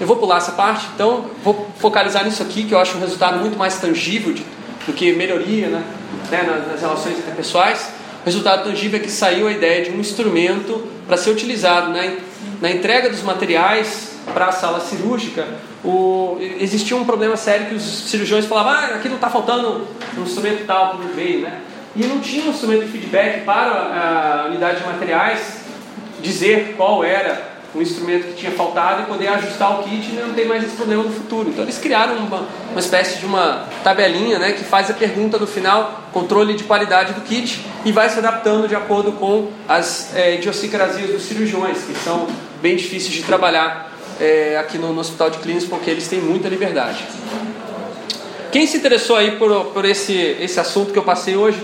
Eu 0.00 0.06
vou 0.06 0.16
pular 0.16 0.38
essa 0.38 0.52
parte, 0.52 0.86
então 0.94 1.30
vou 1.42 1.68
focalizar 1.78 2.24
nisso 2.24 2.42
aqui, 2.42 2.64
que 2.64 2.74
eu 2.74 2.78
acho 2.78 2.96
um 2.96 3.00
resultado 3.00 3.38
muito 3.38 3.56
mais 3.56 3.78
tangível 3.78 4.32
de, 4.32 4.44
do 4.86 4.92
que 4.92 5.12
melhoria, 5.12 5.68
né? 5.68 5.84
Né, 6.42 6.66
nas 6.70 6.80
relações 6.80 7.18
interpessoais, 7.18 7.90
o 8.22 8.24
resultado 8.24 8.64
tangível 8.64 8.98
é 8.98 9.02
que 9.02 9.10
saiu 9.10 9.46
a 9.46 9.52
ideia 9.52 9.84
de 9.84 9.90
um 9.90 10.00
instrumento 10.00 10.86
para 11.06 11.16
ser 11.16 11.30
utilizado 11.30 11.90
na, 11.92 12.14
na 12.60 12.70
entrega 12.70 13.10
dos 13.10 13.22
materiais 13.22 14.16
para 14.32 14.46
a 14.46 14.52
sala 14.52 14.80
cirúrgica. 14.80 15.46
O, 15.84 16.38
existia 16.58 16.96
um 16.96 17.04
problema 17.04 17.36
sério 17.36 17.66
que 17.66 17.74
os 17.74 17.82
cirurgiões 17.82 18.46
falavam: 18.46 18.72
ah, 18.72 18.96
aqui 18.96 19.08
não 19.08 19.16
está 19.16 19.28
faltando 19.28 19.86
um 20.16 20.22
instrumento 20.22 20.64
tal 20.66 20.96
que 20.96 21.08
veio, 21.08 21.42
né? 21.42 21.60
E 21.94 22.04
não 22.06 22.18
tinha 22.20 22.44
um 22.46 22.48
instrumento 22.48 22.86
de 22.86 22.90
feedback 22.90 23.44
para 23.44 24.42
a 24.42 24.46
unidade 24.48 24.80
de 24.80 24.86
materiais 24.86 25.60
dizer 26.20 26.74
qual 26.76 27.04
era 27.04 27.53
o 27.74 27.82
instrumento 27.82 28.28
que 28.28 28.34
tinha 28.34 28.52
faltado 28.52 29.02
e 29.02 29.06
poder 29.06 29.28
ajustar 29.28 29.80
o 29.80 29.82
kit 29.82 30.10
e 30.10 30.14
não 30.14 30.32
ter 30.32 30.46
mais 30.46 30.62
esse 30.62 30.76
problema 30.76 31.02
no 31.02 31.10
futuro. 31.10 31.50
Então 31.50 31.64
eles 31.64 31.76
criaram 31.78 32.16
uma, 32.18 32.46
uma 32.70 32.80
espécie 32.80 33.18
de 33.18 33.26
uma 33.26 33.66
tabelinha 33.82 34.38
né, 34.38 34.52
que 34.52 34.62
faz 34.62 34.90
a 34.90 34.94
pergunta 34.94 35.38
no 35.38 35.46
final, 35.46 36.04
controle 36.12 36.54
de 36.54 36.64
qualidade 36.64 37.12
do 37.14 37.20
kit, 37.22 37.60
e 37.84 37.90
vai 37.90 38.08
se 38.08 38.18
adaptando 38.18 38.68
de 38.68 38.76
acordo 38.76 39.12
com 39.12 39.50
as 39.68 40.14
é, 40.14 40.36
idiosincrasias 40.36 41.10
dos 41.10 41.22
cirurgiões, 41.22 41.78
que 41.82 41.94
são 41.98 42.28
bem 42.62 42.76
difíceis 42.76 43.12
de 43.12 43.22
trabalhar 43.24 43.92
é, 44.20 44.56
aqui 44.56 44.78
no, 44.78 44.92
no, 44.92 45.00
Hospital 45.00 45.30
de 45.30 45.38
Clínicas, 45.38 45.68
porque 45.68 45.90
eles 45.90 46.06
têm 46.06 46.20
muita 46.20 46.48
liberdade. 46.48 47.04
Quem 48.52 48.68
se 48.68 48.76
interessou 48.76 49.16
aí 49.16 49.32
por, 49.32 49.66
por 49.66 49.84
esse, 49.84 50.14
esse 50.40 50.60
assunto 50.60 50.92
que 50.92 50.98
eu 50.98 51.02
passei 51.02 51.36
hoje, 51.36 51.60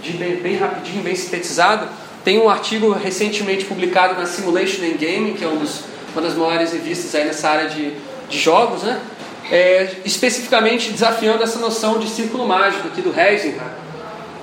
de 0.00 0.12
bem, 0.12 0.36
bem 0.36 0.56
rapidinho, 0.56 1.02
bem 1.02 1.16
sintetizado, 1.16 1.88
tem 2.28 2.38
um 2.38 2.50
artigo 2.50 2.92
recentemente 2.92 3.64
publicado 3.64 4.20
na 4.20 4.26
Simulation 4.26 4.82
and 4.82 4.98
Gaming, 4.98 5.32
que 5.32 5.42
é 5.42 5.48
um 5.48 5.56
dos, 5.56 5.84
uma 6.12 6.20
das 6.20 6.34
maiores 6.34 6.74
revistas 6.74 7.14
aí 7.14 7.24
nessa 7.24 7.48
área 7.48 7.70
de, 7.70 7.94
de 8.28 8.38
jogos, 8.38 8.82
né? 8.82 9.00
É, 9.50 9.94
especificamente 10.04 10.92
desafiando 10.92 11.42
essa 11.42 11.58
noção 11.58 11.98
de 11.98 12.06
círculo 12.06 12.46
mágico 12.46 12.88
aqui 12.88 13.00
do 13.00 13.18
Heisenberg. 13.18 13.70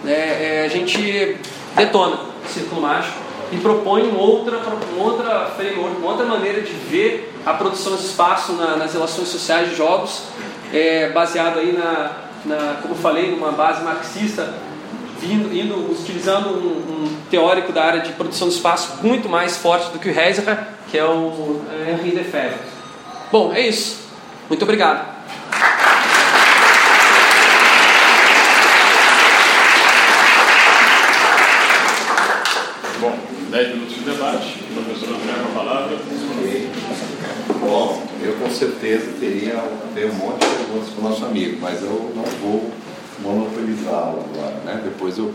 É, 0.04 0.10
é, 0.10 0.63
a 0.65 0.67
gente 0.67 1.38
detona 1.76 2.15
o 2.43 2.50
círculo 2.52 2.82
mágico 2.82 3.19
e 3.52 3.58
propõe 3.58 4.02
uma 4.02 4.19
outra, 4.19 4.58
uma 4.91 5.04
outra 5.04 5.52
framework, 5.56 5.98
uma 5.98 6.10
outra 6.10 6.26
maneira 6.26 6.62
de 6.62 6.74
ver 6.74 7.36
a 7.45 7.54
produção 7.54 7.95
de 7.95 8.02
espaço 8.02 8.54
na, 8.54 8.78
nas 8.78 8.93
relações 8.93 9.28
sociais 9.28 9.69
de 9.69 9.76
jogos, 9.76 10.24
é, 10.74 11.10
baseado 11.10 11.60
aí 11.60 11.71
na, 11.71 12.13
na, 12.45 12.78
como 12.82 12.95
eu 12.95 12.98
falei, 12.98 13.30
numa 13.30 13.52
base 13.52 13.84
marxista, 13.84 14.56
vindo, 15.19 15.56
indo, 15.56 15.91
utilizando 15.91 16.49
um, 16.49 17.06
um, 17.06 17.17
teórico 17.30 17.71
da 17.71 17.84
área 17.84 18.01
de 18.01 18.13
produção 18.13 18.47
de 18.47 18.56
espaço 18.56 18.99
muito 19.01 19.28
mais 19.28 19.58
forte 19.58 19.91
do 19.91 19.99
que 19.99 20.10
o 20.10 20.19
Heisenberg, 20.19 20.63
que 20.89 20.97
é 20.97 21.06
o 21.06 21.62
Henri 21.89 22.12
Lefebvre. 22.12 22.60
Bom, 23.32 23.54
é 23.54 23.62
isso. 23.67 24.06
Muito 24.49 24.63
obrigado. 24.63 25.15
Bom, 32.99 33.17
10 33.49 33.67
minutos 33.69 33.95
de 33.95 34.01
debate. 34.01 34.63
O 34.69 34.84
professor 34.84 35.15
André 35.15 35.34
com 35.41 35.60
a 35.60 35.63
palavra. 35.63 35.97
Bom, 37.60 38.04
eu 38.23 38.34
com 38.34 38.49
certeza 38.49 39.12
teria, 39.19 39.62
teria 39.93 40.12
um 40.12 40.15
monte 40.15 40.45
de 40.45 40.56
perguntas 40.56 40.89
para 40.89 40.99
o 40.99 41.10
nosso 41.10 41.25
amigo, 41.25 41.58
mas 41.60 41.82
eu 41.82 42.12
não 42.15 42.23
vou 42.41 42.71
monopolizá-lo 43.19 44.25
agora, 44.30 44.56
né? 44.65 44.82
Depois 44.84 45.17
eu 45.17 45.34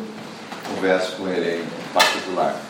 converso 0.68 1.16
com 1.16 1.28
ele 1.28 1.62
em 1.62 1.92
particular. 1.92 2.60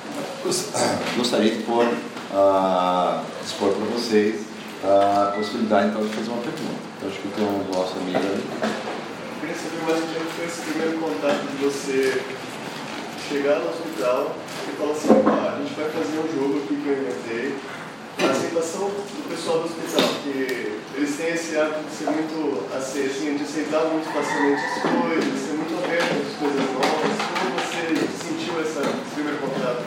Gostaria 1.17 1.57
de 1.57 1.63
pôr, 1.63 1.85
uh, 1.85 3.25
expor 3.45 3.73
para 3.73 3.87
vocês 3.87 4.51
a 4.83 5.33
possibilidade 5.37 5.89
então 5.89 6.03
de 6.03 6.09
fazer 6.15 6.31
uma 6.31 6.43
pergunta. 6.43 7.07
Acho 7.07 7.19
que 7.19 7.29
tem 7.29 7.45
um 7.45 7.65
nosso 7.73 7.99
amigo 7.99 8.19
ali. 8.19 8.45
Eu 8.63 9.41
queria 9.41 9.55
saber 9.55 9.83
mais 9.85 10.01
como 10.01 10.31
foi 10.31 10.47
esse 10.47 10.61
primeiro 10.63 10.99
contato 10.99 11.41
de 11.41 11.65
você 11.65 12.23
chegar 13.29 13.59
no 13.61 13.71
hospital 13.71 14.37
e 14.69 14.77
falar 14.77 14.93
assim, 14.93 15.09
ah, 15.27 15.55
a 15.55 15.63
gente 15.63 15.75
vai 15.75 15.91
fazer 15.91 16.19
um 16.19 16.29
jogo 16.35 16.59
aqui 16.65 16.77
que 16.77 16.89
eu 16.89 16.99
inventei. 16.99 17.55
Aceitação 18.51 18.89
do 18.89 19.29
pessoal 19.29 19.59
do 19.61 19.65
hospital, 19.67 20.09
que 20.25 20.73
eles 20.97 21.17
têm 21.17 21.29
esse 21.29 21.57
hábito 21.57 21.85
de 21.89 21.95
ser 21.95 22.11
muito 22.11 22.67
assim, 22.77 23.37
de 23.37 23.45
aceitar 23.45 23.85
muito 23.85 24.13
facilmente 24.13 24.61
as 24.61 24.83
coisas, 24.83 25.41
ser 25.41 25.53
muito 25.53 25.85
aberto 25.85 26.17
às 26.27 26.37
coisas 26.37 26.73
novas. 26.73 27.15
Como 27.39 27.55
você 27.55 28.27
sentiu 28.27 28.61
essa, 28.61 28.81
esse 28.81 29.15
primeiro 29.15 29.39
contato? 29.39 29.85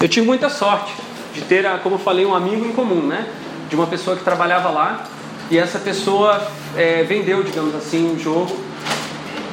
Eu 0.00 0.08
tive 0.08 0.26
muita 0.26 0.48
sorte 0.48 0.94
de 1.34 1.42
ter, 1.42 1.68
como 1.82 1.96
eu 1.96 1.98
falei, 1.98 2.24
um 2.24 2.34
amigo 2.34 2.64
em 2.64 2.72
comum, 2.72 3.06
né? 3.06 3.28
De 3.68 3.76
uma 3.76 3.86
pessoa 3.86 4.16
que 4.16 4.24
trabalhava 4.24 4.70
lá 4.70 5.06
e 5.50 5.58
essa 5.58 5.78
pessoa 5.78 6.50
é, 6.74 7.02
vendeu, 7.02 7.42
digamos 7.42 7.74
assim, 7.74 8.14
um 8.14 8.18
jogo. 8.18 8.58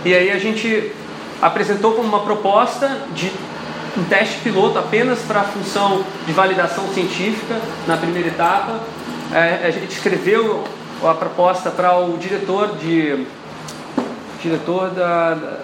E 0.06 0.14
aí 0.14 0.32
a 0.32 0.40
gente 0.40 0.94
apresentou 1.42 1.92
como 1.96 2.08
uma 2.08 2.22
proposta 2.22 2.88
de 3.14 3.30
um 3.98 4.04
teste 4.04 4.40
piloto 4.40 4.78
apenas 4.78 5.20
para 5.20 5.42
a 5.42 5.44
função 5.44 6.04
de 6.26 6.32
validação 6.32 6.88
científica 6.94 7.60
na 7.88 7.98
primeira 7.98 8.28
etapa. 8.28 8.80
É, 9.34 9.68
a 9.68 9.72
gente 9.72 9.92
escreveu 9.92 10.64
a 11.04 11.14
proposta 11.14 11.70
para 11.70 11.98
o 12.00 12.18
diretor 12.18 12.76
de 12.78 13.26
diretor 14.42 14.90
da, 14.92 15.34
da 15.34 15.60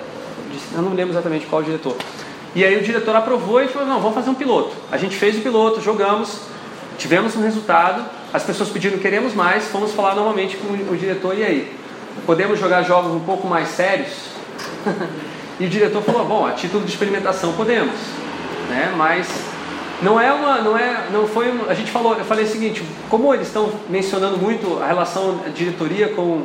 eu 0.73 0.81
não 0.81 0.93
lembro 0.93 1.13
exatamente 1.13 1.45
qual 1.45 1.63
diretor 1.63 1.95
e 2.55 2.63
aí 2.63 2.77
o 2.77 2.83
diretor 2.83 3.15
aprovou 3.15 3.61
e 3.61 3.67
falou: 3.67 3.87
não, 3.87 3.99
vamos 3.99 4.13
fazer 4.13 4.29
um 4.29 4.35
piloto. 4.35 4.75
A 4.91 4.97
gente 4.97 5.15
fez 5.15 5.37
o 5.37 5.41
piloto, 5.41 5.81
jogamos, 5.81 6.41
tivemos 6.97 7.35
um 7.35 7.41
resultado, 7.41 8.05
as 8.31 8.43
pessoas 8.43 8.69
pediram 8.69 8.99
queremos 8.99 9.33
mais, 9.33 9.67
fomos 9.67 9.91
falar 9.91 10.15
novamente 10.15 10.57
com 10.57 10.73
o 10.73 10.97
diretor, 10.97 11.35
e 11.37 11.43
aí? 11.43 11.73
Podemos 12.27 12.59
jogar 12.59 12.83
jogos 12.83 13.11
um 13.11 13.19
pouco 13.21 13.47
mais 13.47 13.69
sérios? 13.69 14.11
e 15.59 15.65
o 15.65 15.69
diretor 15.69 16.01
falou: 16.01 16.25
bom, 16.25 16.45
a 16.45 16.51
título 16.51 16.83
de 16.83 16.91
experimentação 16.91 17.53
podemos, 17.53 17.95
né? 18.69 18.93
mas 18.95 19.27
não 20.01 20.19
é 20.19 20.31
uma, 20.33 20.61
não 20.61 20.77
é, 20.77 21.07
não 21.11 21.27
foi, 21.27 21.53
a 21.69 21.73
gente 21.73 21.91
falou, 21.91 22.15
eu 22.15 22.25
falei 22.25 22.45
o 22.45 22.47
seguinte, 22.47 22.83
como 23.09 23.33
eles 23.33 23.47
estão 23.47 23.71
mencionando 23.89 24.37
muito 24.37 24.81
a 24.81 24.87
relação 24.87 25.37
da 25.37 25.49
diretoria 25.49 26.09
com 26.09 26.43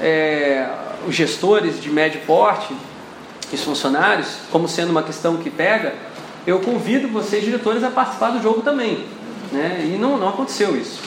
é, 0.00 0.68
os 1.06 1.14
gestores 1.14 1.80
de 1.80 1.90
médio 1.90 2.20
porte, 2.26 2.74
os 3.52 3.62
funcionários, 3.62 4.36
como 4.50 4.68
sendo 4.68 4.90
uma 4.90 5.02
questão 5.02 5.36
que 5.36 5.50
pega, 5.50 5.94
eu 6.46 6.60
convido 6.60 7.08
vocês, 7.08 7.44
diretores, 7.44 7.82
a 7.84 7.90
participar 7.90 8.30
do 8.30 8.42
jogo 8.42 8.62
também. 8.62 9.06
Né? 9.52 9.90
E 9.94 9.98
não, 9.98 10.16
não 10.16 10.28
aconteceu 10.28 10.76
isso. 10.76 11.00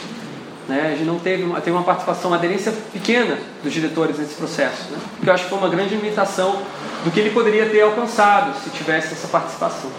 Né? 0.67 0.91
A 0.93 0.95
gente 0.95 1.05
não 1.05 1.19
teve 1.19 1.43
uma, 1.43 1.59
teve 1.59 1.75
uma 1.75 1.83
participação, 1.83 2.31
uma 2.31 2.37
aderência 2.37 2.73
pequena 2.93 3.37
dos 3.63 3.73
diretores 3.73 4.17
nesse 4.17 4.35
processo. 4.35 4.91
Né? 4.91 4.97
Que 5.21 5.29
eu 5.29 5.33
acho 5.33 5.43
que 5.43 5.49
foi 5.49 5.59
uma 5.59 5.69
grande 5.69 5.95
limitação 5.95 6.61
do 7.05 7.11
que 7.11 7.19
ele 7.21 7.29
poderia 7.29 7.69
ter 7.69 7.81
alcançado 7.81 8.59
se 8.61 8.69
tivesse 8.71 9.13
essa 9.13 9.29
participação. 9.29 9.89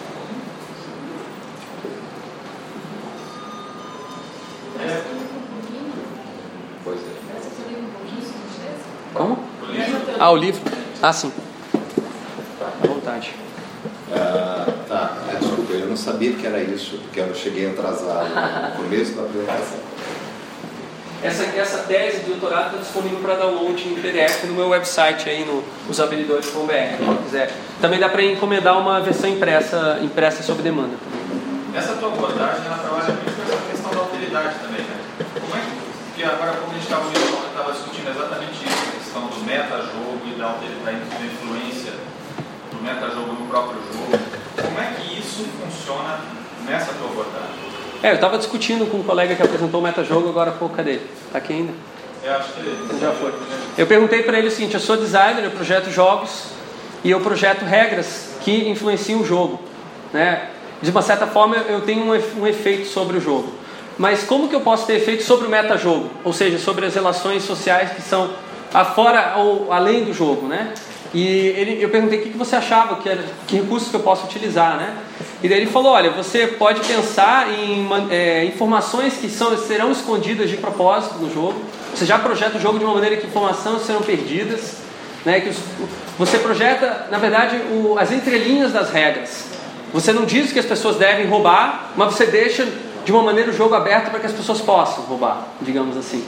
Pois 6.85 6.99
é. 6.99 7.17
Como? 9.15 9.39
Ah, 10.19 10.31
o 10.31 10.37
livro? 10.37 10.61
Ah, 11.01 11.13
sim 11.13 11.33
vontade. 13.07 13.35
Ah, 14.13 14.67
tá, 14.89 15.17
é, 15.33 15.37
desculpa, 15.37 15.73
eu 15.73 15.87
não 15.87 15.97
sabia 15.97 16.33
que 16.33 16.47
era 16.47 16.61
isso, 16.61 16.99
porque 16.99 17.21
eu 17.21 17.35
cheguei 17.35 17.71
atrasado 17.71 18.29
no 18.29 18.83
começo 18.83 19.15
da 19.15 19.23
apresentação. 19.23 19.96
Essa, 21.23 21.45
essa 21.45 21.79
tese 21.79 22.21
de 22.21 22.31
doutorado 22.31 22.67
está 22.67 22.79
disponível 22.79 23.19
para 23.21 23.35
download 23.37 23.89
em 23.89 23.95
PDF 23.95 24.45
no 24.45 24.55
meu 24.55 24.69
website 24.69 25.29
aí 25.29 25.45
no 25.45 25.65
usabilidade.br, 25.89 26.97
quem 26.99 27.17
quiser. 27.25 27.53
Também 27.81 27.99
dá 27.99 28.09
para 28.09 28.23
encomendar 28.23 28.79
uma 28.79 29.01
versão 29.01 29.29
impressa, 29.29 29.99
impressa 30.03 30.43
sob 30.43 30.63
demanda. 30.63 30.95
Essa 31.75 31.95
tua 31.95 32.09
abordagem 32.09 32.67
ela 32.67 32.79
trabalha 32.79 33.05
muito 33.05 33.37
com 33.37 33.43
essa 33.43 33.63
questão 33.71 33.91
da 33.91 33.99
alteridade 33.99 34.55
também, 34.61 34.83
né? 34.83 34.97
Como 35.41 35.57
é 35.57 35.61
que, 36.15 36.25
agora 36.25 36.53
como 36.53 36.71
a 36.71 36.75
gente 36.75 36.85
estava 36.85 37.73
discutindo 37.73 38.11
exatamente 38.11 38.65
isso, 38.65 38.89
a 38.89 38.99
questão 38.99 39.27
do 39.27 39.45
meta-jogo 39.45 40.21
e 40.27 40.39
da, 40.39 40.49
da 40.85 40.93
influência 40.93 41.93
metajogo 42.87 43.33
no 43.33 43.47
próprio 43.49 43.81
jogo. 43.93 44.17
Como 44.63 44.81
é 44.81 44.95
que 44.95 45.19
isso 45.19 45.45
funciona 45.59 46.21
nessa 46.65 46.93
tua 46.95 47.11
abordagem? 47.11 47.76
É, 48.03 48.11
eu 48.11 48.15
estava 48.15 48.39
discutindo 48.39 48.91
com 48.91 48.99
um 48.99 49.03
colega 49.03 49.35
que 49.35 49.43
apresentou 49.43 49.81
o 49.81 49.83
metajogo 49.83 50.29
agora 50.29 50.51
há 50.51 50.55
pouco, 50.55 50.77
cadê? 50.77 51.01
Está 51.27 51.39
aqui 51.39 51.53
ainda? 51.53 51.73
Eu 52.23 52.33
acho 52.35 52.53
que 52.53 53.01
já 53.01 53.13
foi. 53.13 53.33
Eu 53.79 53.87
perguntei 53.87 54.23
para 54.23 54.39
ele 54.39 54.49
o 54.49 54.51
seguinte: 54.51 54.75
eu 54.75 54.81
sou 54.81 54.97
designer, 54.97 55.45
eu 55.45 55.51
projeto 55.51 55.91
jogos 55.91 56.45
e 57.05 57.11
eu 57.11 57.21
projeto 57.21 57.65
regras 57.65 58.35
que 58.43 58.69
influenciam 58.69 59.21
o 59.21 59.25
jogo, 59.25 59.61
né? 60.13 60.51
De 60.83 60.91
uma 60.91 61.03
certa 61.03 61.27
forma, 61.27 61.57
eu 61.57 61.81
tenho 61.81 62.05
um 62.05 62.47
efeito 62.47 62.87
sobre 62.87 63.17
o 63.17 63.21
jogo. 63.21 63.53
Mas 63.97 64.25
como 64.25 64.49
que 64.49 64.55
eu 64.55 64.61
posso 64.61 64.87
ter 64.87 64.95
efeito 64.95 65.23
sobre 65.23 65.47
o 65.47 65.51
metajogo? 65.51 66.11
Ou 66.23 66.33
seja, 66.33 66.59
sobre 66.59 66.85
as 66.85 66.95
relações 66.95 67.45
sociais 67.45 67.93
que 67.93 68.03
são 68.03 68.31
afora 68.75 69.37
ou 69.39 69.73
além 69.73 70.05
do 70.05 70.13
jogo, 70.13 70.47
né? 70.47 70.75
E 71.17 71.49
ele, 71.57 71.83
eu 71.83 71.89
perguntei 71.89 72.19
o 72.19 72.23
que 72.25 72.37
você 72.37 72.57
achava, 72.57 72.97
que, 72.97 73.09
era, 73.09 73.25
que 73.47 73.57
recursos 73.57 73.89
que 73.89 73.97
eu 73.97 74.01
posso 74.01 74.27
utilizar, 74.27 74.77
né? 74.77 74.95
E 75.43 75.49
daí 75.49 75.63
ele 75.63 75.71
falou, 75.71 75.93
olha, 75.93 76.11
você 76.11 76.47
pode 76.47 76.87
pensar 76.87 77.51
em 77.51 77.89
é, 78.11 78.45
informações 78.45 79.15
que 79.15 79.27
são, 79.31 79.57
serão 79.57 79.91
escondidas 79.91 80.51
de 80.51 80.59
propósito 80.59 81.15
no 81.15 81.33
jogo. 81.33 81.59
Você 81.95 82.05
já 82.05 82.19
projeta 82.19 82.59
o 82.59 82.61
jogo 82.61 82.79
de 82.79 82.85
uma 82.85 82.93
maneira 82.93 83.17
que 83.17 83.27
informações 83.27 83.81
serão 83.87 84.03
perdidas. 84.03 84.77
Né? 85.25 85.41
Que 85.41 85.49
os, 85.49 85.57
você 86.19 86.39
projeta, 86.39 87.07
na 87.11 87.17
verdade, 87.17 87.57
o, 87.71 87.97
as 87.99 88.13
entrelinhas 88.13 88.71
das 88.71 88.91
regras. 88.91 89.47
Você 89.95 90.13
não 90.13 90.27
diz 90.27 90.53
que 90.53 90.59
as 90.59 90.67
pessoas 90.67 90.97
devem 90.97 91.27
roubar, 91.29 91.93
mas 91.97 92.13
você 92.13 92.27
deixa 92.27 92.69
de 93.07 93.11
uma 93.11 93.23
maneira 93.23 93.51
o 93.51 93.55
jogo 93.55 93.75
aberto 93.75 94.11
para 94.11 94.21
que 94.21 94.27
as 94.27 94.33
pessoas 94.33 94.61
possam 94.61 95.05
roubar, 95.05 95.49
digamos 95.63 95.97
assim. 95.97 96.23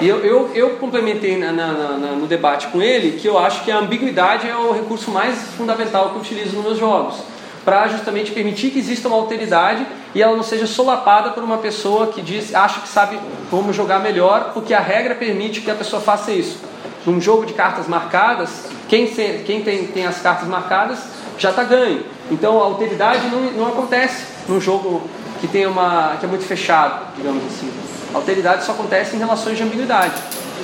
E 0.00 0.08
eu, 0.08 0.18
eu, 0.24 0.50
eu 0.54 0.70
complementei 0.70 1.36
na, 1.38 1.52
na, 1.52 1.72
na, 1.72 2.12
no 2.12 2.26
debate 2.26 2.66
com 2.68 2.82
ele 2.82 3.12
que 3.18 3.28
eu 3.28 3.38
acho 3.38 3.62
que 3.64 3.70
a 3.70 3.78
ambiguidade 3.78 4.48
é 4.48 4.56
o 4.56 4.72
recurso 4.72 5.10
mais 5.10 5.38
fundamental 5.56 6.10
que 6.10 6.16
eu 6.16 6.20
utilizo 6.20 6.56
nos 6.56 6.64
meus 6.64 6.78
jogos, 6.78 7.16
para 7.64 7.86
justamente 7.86 8.32
permitir 8.32 8.70
que 8.70 8.78
exista 8.78 9.06
uma 9.06 9.16
alteridade 9.16 9.86
e 10.14 10.20
ela 10.20 10.36
não 10.36 10.42
seja 10.42 10.66
solapada 10.66 11.30
por 11.30 11.44
uma 11.44 11.58
pessoa 11.58 12.08
que 12.08 12.20
diz, 12.20 12.54
acha 12.54 12.80
que 12.80 12.88
sabe 12.88 13.18
como 13.50 13.72
jogar 13.72 14.00
melhor, 14.00 14.50
porque 14.52 14.74
a 14.74 14.80
regra 14.80 15.14
permite 15.14 15.60
que 15.60 15.70
a 15.70 15.74
pessoa 15.74 16.02
faça 16.02 16.32
isso. 16.32 16.58
Num 17.06 17.20
jogo 17.20 17.46
de 17.46 17.52
cartas 17.52 17.86
marcadas, 17.86 18.66
quem, 18.88 19.06
quem 19.06 19.62
tem, 19.62 19.86
tem 19.86 20.06
as 20.06 20.20
cartas 20.20 20.48
marcadas 20.48 20.98
já 21.38 21.50
está 21.50 21.62
ganho. 21.62 22.04
Então 22.30 22.60
a 22.60 22.64
alteridade 22.64 23.28
não, 23.28 23.40
não 23.52 23.68
acontece 23.68 24.24
num 24.48 24.60
jogo 24.60 25.02
que 25.40 25.46
tem 25.46 25.66
uma 25.66 26.16
que 26.18 26.26
é 26.26 26.28
muito 26.28 26.44
fechado, 26.44 27.14
digamos 27.16 27.44
assim. 27.44 27.83
Alteridade 28.14 28.64
só 28.64 28.72
acontece 28.72 29.16
em 29.16 29.18
relações 29.18 29.56
de 29.56 29.64
ambiguidade. 29.64 30.14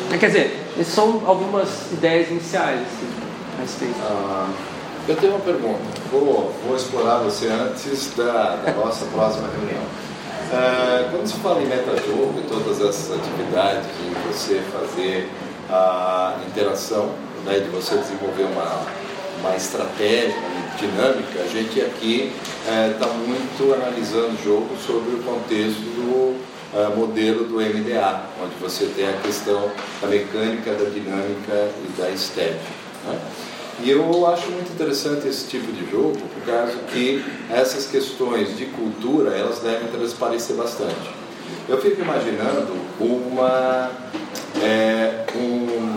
Quer 0.08 0.26
dizer, 0.26 0.66
essas 0.78 0.94
são 0.94 1.22
algumas 1.26 1.90
ideias 1.92 2.30
iniciais 2.30 2.80
assim, 2.80 3.08
a 3.58 3.62
respeito. 3.62 3.96
Ah, 4.02 4.48
Eu 5.08 5.16
tenho 5.16 5.32
uma 5.32 5.40
pergunta. 5.40 5.80
Vou, 6.10 6.52
vou 6.64 6.76
explorar 6.76 7.18
você 7.18 7.48
antes 7.48 8.14
da, 8.14 8.56
da 8.56 8.72
nossa 8.72 9.04
próxima 9.06 9.48
reunião. 9.48 9.82
Uh, 10.50 11.10
quando 11.10 11.26
se 11.26 11.34
fala 11.38 11.62
em 11.62 11.66
metajogo 11.66 12.34
e 12.38 12.42
todas 12.48 12.80
essas 12.80 13.16
atividades 13.16 13.86
de 13.86 14.14
você 14.28 14.60
fazer 14.72 15.28
a 15.68 16.36
interação, 16.48 17.10
né, 17.44 17.60
de 17.60 17.68
você 17.68 17.96
desenvolver 17.96 18.44
uma, 18.44 18.84
uma 19.40 19.56
estratégia 19.56 20.34
dinâmica, 20.76 21.40
a 21.40 21.46
gente 21.46 21.80
aqui 21.80 22.32
está 22.92 23.06
uh, 23.06 23.14
muito 23.14 23.74
analisando 23.74 24.34
o 24.34 24.44
jogo 24.44 24.68
sobre 24.84 25.14
o 25.14 25.22
contexto 25.22 25.80
do 25.80 26.36
uh, 26.72 26.96
modelo 26.96 27.44
do 27.44 27.56
MDA, 27.56 28.22
onde 28.42 28.54
você 28.60 28.86
tem 28.86 29.08
a 29.08 29.12
questão 29.14 29.70
da 30.00 30.08
mecânica, 30.08 30.72
da 30.72 30.88
dinâmica 30.88 31.70
e 31.84 32.00
da 32.00 32.16
STEP. 32.16 32.58
Né? 33.06 33.18
E 33.82 33.90
eu 33.90 34.26
acho 34.26 34.50
muito 34.50 34.70
interessante 34.72 35.26
esse 35.26 35.48
tipo 35.48 35.72
de 35.72 35.90
jogo, 35.90 36.12
por 36.18 36.42
causa 36.44 36.76
que 36.92 37.24
essas 37.50 37.86
questões 37.86 38.56
de 38.56 38.66
cultura, 38.66 39.30
elas 39.30 39.60
devem 39.60 39.88
transparecer 39.88 40.54
bastante. 40.54 41.10
Eu 41.66 41.80
fico 41.80 42.02
imaginando 42.02 42.74
uma, 43.00 43.90
é, 44.62 45.24
um, 45.34 45.96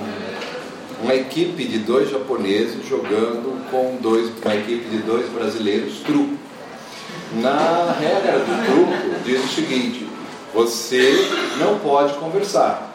uma 1.04 1.14
equipe 1.14 1.66
de 1.66 1.80
dois 1.80 2.10
japoneses 2.10 2.88
jogando 2.88 3.70
com 3.70 3.98
dois, 4.02 4.32
uma 4.44 4.56
equipe 4.56 4.90
de 4.90 5.00
dois 5.00 5.28
brasileiros 5.30 6.00
truco. 6.06 6.38
Na 7.42 7.94
regra 8.00 8.40
do 8.40 8.66
truco 8.66 9.24
diz 9.26 9.44
o 9.44 9.48
seguinte, 9.48 10.08
você 10.54 11.28
não 11.58 11.80
pode 11.80 12.14
conversar. 12.14 12.92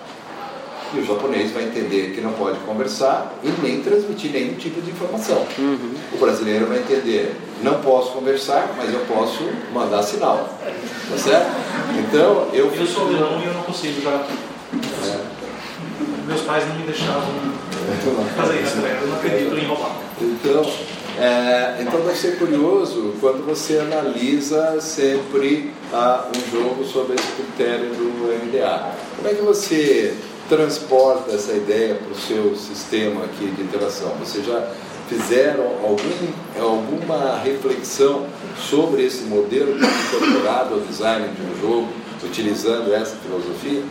E 0.94 1.00
o 1.00 1.04
japonês 1.04 1.52
vai 1.52 1.64
entender 1.64 2.14
que 2.14 2.20
não 2.22 2.32
pode 2.32 2.58
conversar 2.60 3.34
e 3.42 3.48
nem 3.60 3.82
transmitir 3.82 4.30
nenhum 4.30 4.54
tipo 4.54 4.80
de 4.80 4.90
informação. 4.90 5.44
Uhum. 5.58 5.94
O 6.14 6.16
brasileiro 6.16 6.66
vai 6.66 6.78
entender, 6.78 7.36
não 7.62 7.80
posso 7.80 8.12
conversar, 8.12 8.74
mas 8.76 8.92
eu 8.92 9.00
posso 9.00 9.42
mandar 9.72 10.02
sinal. 10.02 10.48
Tá 11.10 11.18
certo? 11.18 11.46
Então, 11.98 12.48
eu. 12.54 12.72
Eu 12.72 12.86
sou 12.86 13.06
alemão 13.06 13.38
e 13.42 13.46
eu 13.46 13.52
não 13.52 13.62
consigo 13.64 14.00
jogar 14.00 14.20
tudo. 14.20 14.38
É. 15.06 15.38
Meus 16.26 16.40
pais 16.42 16.66
não 16.68 16.76
me 16.76 16.84
deixavam 16.84 17.22
fazer 18.36 18.62
isso, 18.62 18.76
né? 18.76 18.98
Eu 19.02 19.08
não 19.08 19.16
acredito 19.16 19.58
em 19.58 19.66
roubar. 19.66 19.94
Então, 20.20 20.62
é, 21.20 21.82
então 21.82 22.00
vai 22.02 22.14
ser 22.14 22.38
curioso 22.38 23.14
quando 23.20 23.44
você 23.44 23.78
analisa 23.78 24.80
sempre 24.80 25.72
ah, 25.92 26.28
um 26.30 26.50
jogo 26.50 26.84
sob 26.84 27.12
esse 27.12 27.26
critério 27.32 27.88
do 27.88 28.46
MDA. 28.46 28.94
Como 29.16 29.28
é 29.28 29.34
que 29.34 29.42
você 29.42 30.14
transporta 30.48 31.34
essa 31.34 31.52
ideia 31.52 31.96
para 31.96 32.12
o 32.12 32.14
seu 32.14 32.54
sistema 32.54 33.24
aqui 33.24 33.46
de 33.46 33.62
interação? 33.62 34.10
Vocês 34.20 34.46
já 34.46 34.70
fizeram 35.08 35.64
algum, 35.82 36.28
alguma 36.60 37.36
reflexão 37.38 38.26
sobre 38.56 39.04
esse 39.04 39.24
modelo 39.24 39.76
incorporado 39.76 40.74
ao 40.74 40.80
design 40.80 41.26
de 41.28 41.42
um 41.42 41.60
jogo, 41.60 41.88
utilizando 42.22 42.94
essa 42.94 43.16
filosofia? 43.16 43.82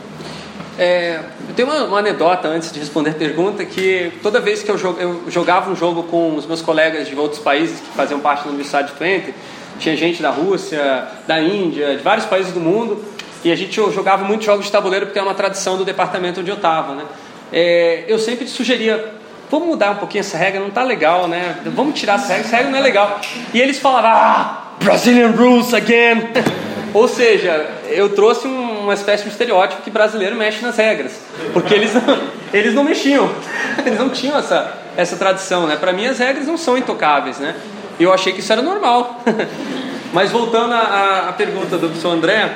É, 0.77 1.21
eu 1.49 1.55
tenho 1.55 1.67
uma, 1.67 1.85
uma, 1.85 1.99
anedota 1.99 2.47
antes 2.47 2.71
de 2.71 2.79
responder 2.79 3.09
a 3.09 3.13
pergunta 3.13 3.65
que 3.65 4.11
toda 4.21 4.39
vez 4.39 4.61
que 4.61 4.69
eu, 4.69 4.77
jog, 4.77 5.01
eu, 5.01 5.23
jogava 5.27 5.71
um 5.71 5.75
jogo 5.75 6.03
com 6.03 6.35
os 6.35 6.45
meus 6.45 6.61
colegas 6.61 7.07
de 7.07 7.15
outros 7.15 7.41
países 7.41 7.79
que 7.79 7.87
faziam 7.95 8.19
parte 8.19 8.43
da 8.43 8.49
Universidade 8.49 8.89
de 8.89 8.93
Twente, 8.93 9.33
tinha 9.79 9.97
gente 9.97 10.21
da 10.21 10.29
Rússia, 10.29 11.07
da 11.25 11.41
Índia, 11.41 11.97
de 11.97 12.03
vários 12.03 12.25
países 12.27 12.51
do 12.51 12.59
mundo, 12.59 13.03
e 13.43 13.51
a 13.51 13.55
gente 13.55 13.75
jogava 13.75 14.23
muitos 14.23 14.45
jogos 14.45 14.65
de 14.65 14.71
tabuleiro 14.71 15.07
porque 15.07 15.17
é 15.17 15.21
uma 15.21 15.33
tradição 15.33 15.77
do 15.77 15.85
departamento 15.85 16.41
onde 16.41 16.51
eu 16.51 16.55
estava. 16.55 16.93
Né? 16.93 17.03
É, 17.51 18.05
eu 18.07 18.19
sempre 18.19 18.47
sugeria, 18.47 19.13
vamos 19.49 19.67
mudar 19.67 19.91
um 19.91 19.95
pouquinho 19.95 20.19
essa 20.19 20.37
regra, 20.37 20.59
não 20.59 20.67
está 20.67 20.83
legal, 20.83 21.27
né? 21.27 21.57
Vamos 21.65 21.99
tirar 21.99 22.15
essa 22.15 22.27
regra, 22.27 22.47
essa 22.47 22.55
regra 22.55 22.71
não 22.71 22.77
é 22.77 22.81
legal. 22.81 23.19
E 23.53 23.59
eles 23.59 23.79
falavam, 23.79 24.11
ah, 24.11 24.73
Brazilian 24.79 25.31
rules 25.31 25.73
again. 25.73 26.27
Ou 26.93 27.07
seja, 27.07 27.69
eu 27.89 28.09
trouxe 28.09 28.47
uma 28.87 28.93
espécie 28.93 29.23
de 29.23 29.29
estereótipo 29.29 29.81
que 29.81 29.91
brasileiro 29.91 30.35
mexe 30.35 30.61
nas 30.63 30.77
regras, 30.77 31.19
porque 31.53 31.73
eles 31.73 31.93
não, 31.93 32.19
eles 32.53 32.73
não 32.73 32.83
mexiam, 32.83 33.29
eles 33.85 33.99
não 33.99 34.09
tinham 34.09 34.37
essa, 34.37 34.73
essa 34.95 35.15
tradição, 35.17 35.67
né? 35.67 35.75
Para 35.75 35.91
mim 35.91 36.05
as 36.05 36.17
regras 36.17 36.47
não 36.47 36.57
são 36.57 36.77
intocáveis, 36.77 37.37
né? 37.37 37.55
Eu 37.99 38.13
achei 38.13 38.31
que 38.31 38.39
isso 38.39 38.51
era 38.51 38.61
normal. 38.61 39.21
Mas 40.13 40.31
voltando 40.31 40.73
à, 40.73 41.27
à 41.29 41.33
pergunta 41.33 41.77
do 41.77 41.87
professor 41.87 42.11
André, 42.11 42.49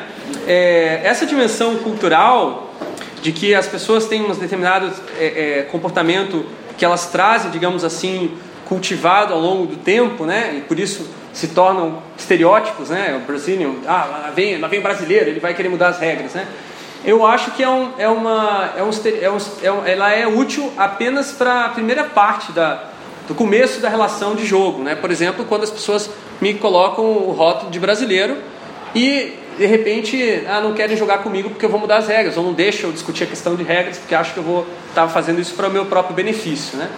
é, 0.48 1.02
essa 1.04 1.26
dimensão 1.26 1.76
cultural 1.78 2.74
de 3.22 3.32
que 3.32 3.54
as 3.54 3.67
pessoas 3.67 4.06
têm 4.06 4.24
um 4.24 4.34
determinado 4.34 4.89
é, 5.20 5.26
é, 5.60 5.62
comportamento 5.63 6.46
que 6.78 6.86
elas 6.86 7.08
trazem, 7.08 7.52
digamos 7.52 7.84
assim, 7.84 8.32
cultivado 8.65 9.34
ao 9.34 9.39
longo 9.39 9.65
do 9.65 9.76
tempo, 9.76 10.26
né? 10.26 10.56
E 10.58 10.62
por 10.62 10.80
isso 10.80 11.08
se 11.34 11.50
tornam 11.50 12.02
estereótipos, 12.17 12.89
né? 12.89 13.20
O 13.22 13.26
brasileiro, 13.26 13.80
ah, 13.88 14.06
lá 14.06 14.32
vem, 14.36 14.58
lá 14.60 14.67
vem 14.67 14.82
brasileiro, 14.82 15.30
ele 15.30 15.39
vai 15.39 15.54
querer 15.54 15.70
mudar 15.70 15.89
as 15.89 16.00
regras, 16.00 16.34
né? 16.34 16.48
Eu 17.04 17.26
acho 17.26 17.52
que 17.52 17.63
é, 17.63 17.70
um, 17.70 17.91
é 17.98 18.08
uma, 18.08 18.74
é 18.78 18.84
um, 18.84 18.89
é 19.22 19.30
um, 19.32 19.38
é 19.63 19.72
um 19.72 19.86
ela 19.86 20.12
é 20.12 20.28
útil 20.28 20.72
apenas 20.78 21.32
para 21.32 21.65
a 21.65 21.70
primeira 21.70 22.04
parte 22.04 22.52
da, 22.52 22.84
do 23.28 23.34
começo 23.34 23.80
da 23.80 23.89
relação 23.89 24.36
de 24.36 24.46
jogo, 24.46 24.84
né? 24.84 24.94
Por 24.94 25.10
exemplo, 25.10 25.46
quando 25.46 25.63
as 25.63 25.72
pessoas 25.72 26.10
me 26.39 26.54
colocam 26.54 27.06
o 27.06 27.32
rótulo 27.32 27.72
de 27.72 27.80
brasileiro 27.80 28.38
e 28.94 29.34
de 29.58 29.65
repente, 29.65 30.44
ah, 30.48 30.62
não 30.62 30.74
querem 30.74 30.96
jogar 30.96 31.20
comigo 31.20 31.50
porque 31.50 31.65
eu 31.65 31.70
vou 31.70 31.80
mudar 31.80 31.98
as 31.98 32.08
regras, 32.08 32.38
ou 32.38 32.44
não 32.44 32.54
deixam 32.54 32.89
eu 32.89 32.94
discutir 32.94 33.24
a 33.24 33.28
questão 33.28 33.56
de 33.56 33.63
regras 33.63 33.98
porque 33.98 34.15
acham 34.15 34.34
que 34.34 34.39
eu 34.39 34.44
vou 34.44 34.67
estar 34.89 35.08
fazendo 35.08 35.39
isso 35.39 35.54
para 35.56 35.67
o 35.67 35.72
meu 35.72 35.86
próprio 35.86 36.15
benefício, 36.15 36.78
né? 36.78 36.89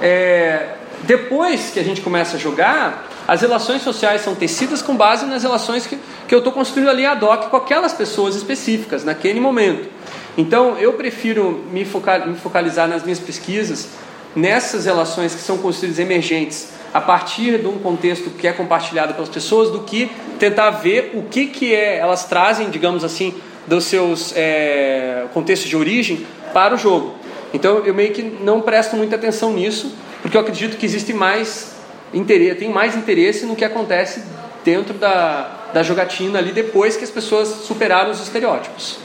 É, 0.00 0.68
depois 1.02 1.70
que 1.70 1.78
a 1.78 1.84
gente 1.84 2.00
começa 2.00 2.36
a 2.36 2.38
jogar, 2.38 3.08
as 3.26 3.40
relações 3.40 3.82
sociais 3.82 4.20
são 4.20 4.34
tecidas 4.34 4.82
com 4.82 4.96
base 4.96 5.24
nas 5.26 5.42
relações 5.42 5.86
que, 5.86 5.98
que 6.28 6.34
eu 6.34 6.38
estou 6.38 6.52
construindo 6.52 6.88
ali 6.88 7.06
ad 7.06 7.24
hoc 7.24 7.48
com 7.48 7.56
aquelas 7.56 7.92
pessoas 7.92 8.36
específicas, 8.36 9.04
naquele 9.04 9.40
momento. 9.40 9.88
Então, 10.36 10.76
eu 10.78 10.92
prefiro 10.94 11.64
me, 11.70 11.84
focar, 11.84 12.26
me 12.28 12.36
focalizar 12.36 12.88
nas 12.88 13.02
minhas 13.02 13.20
pesquisas 13.20 13.88
nessas 14.34 14.84
relações 14.84 15.34
que 15.34 15.40
são 15.40 15.58
construídas 15.58 15.98
emergentes 15.98 16.72
a 16.92 17.00
partir 17.00 17.58
de 17.58 17.66
um 17.66 17.78
contexto 17.78 18.30
que 18.30 18.46
é 18.46 18.52
compartilhado 18.52 19.14
pelas 19.14 19.28
pessoas, 19.28 19.70
do 19.70 19.80
que 19.80 20.10
tentar 20.38 20.70
ver 20.70 21.12
o 21.14 21.22
que, 21.22 21.46
que 21.46 21.74
é, 21.74 21.98
elas 21.98 22.24
trazem, 22.24 22.70
digamos 22.70 23.02
assim, 23.02 23.34
dos 23.66 23.84
seus 23.84 24.32
é, 24.36 25.24
contextos 25.32 25.68
de 25.68 25.76
origem 25.76 26.26
para 26.52 26.74
o 26.74 26.78
jogo. 26.78 27.14
Então 27.52 27.78
eu 27.78 27.94
meio 27.94 28.12
que 28.12 28.22
não 28.22 28.60
presto 28.60 28.96
muita 28.96 29.16
atenção 29.16 29.52
nisso, 29.52 29.92
porque 30.22 30.36
eu 30.36 30.40
acredito 30.40 30.76
que 30.76 30.86
existe 30.86 31.12
mais 31.12 31.73
interesse, 32.14 32.60
tem 32.60 32.70
mais 32.70 32.96
interesse 32.96 33.44
no 33.44 33.54
que 33.54 33.64
acontece 33.64 34.22
dentro 34.64 34.94
da, 34.94 35.70
da 35.74 35.82
jogatina 35.82 36.38
ali 36.38 36.52
depois 36.52 36.96
que 36.96 37.04
as 37.04 37.10
pessoas 37.10 37.48
superaram 37.48 38.10
os 38.10 38.20
estereótipos. 38.20 38.98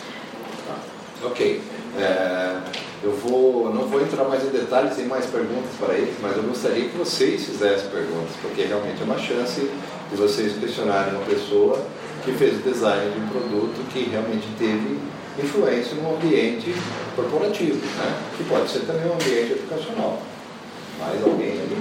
Ok. 1.23 1.61
É, 1.97 2.57
eu 3.03 3.11
vou, 3.11 3.73
não 3.73 3.87
vou 3.87 4.01
entrar 4.01 4.25
mais 4.25 4.43
em 4.43 4.49
detalhes, 4.49 4.95
tem 4.95 5.05
mais 5.05 5.25
perguntas 5.25 5.71
para 5.79 5.93
eles, 5.93 6.15
mas 6.21 6.35
eu 6.35 6.43
gostaria 6.43 6.89
que 6.89 6.97
vocês 6.97 7.45
fizessem 7.45 7.89
perguntas, 7.89 8.31
porque 8.41 8.63
realmente 8.63 9.01
é 9.01 9.03
uma 9.03 9.17
chance 9.17 9.69
de 10.09 10.15
vocês 10.17 10.53
questionarem 10.57 11.13
uma 11.13 11.25
pessoa 11.25 11.81
que 12.23 12.33
fez 12.33 12.57
o 12.57 12.61
design 12.61 13.11
de 13.11 13.19
um 13.19 13.27
produto 13.29 13.85
que 13.91 14.09
realmente 14.09 14.47
teve 14.57 14.99
influência 15.41 15.95
no 15.95 16.15
ambiente 16.15 16.75
corporativo, 17.15 17.77
né? 17.97 18.17
que 18.37 18.43
pode 18.43 18.69
ser 18.69 18.79
também 18.79 19.09
um 19.09 19.13
ambiente 19.13 19.53
educacional. 19.53 20.21
Mais 20.99 21.23
alguém 21.23 21.51
ali? 21.51 21.77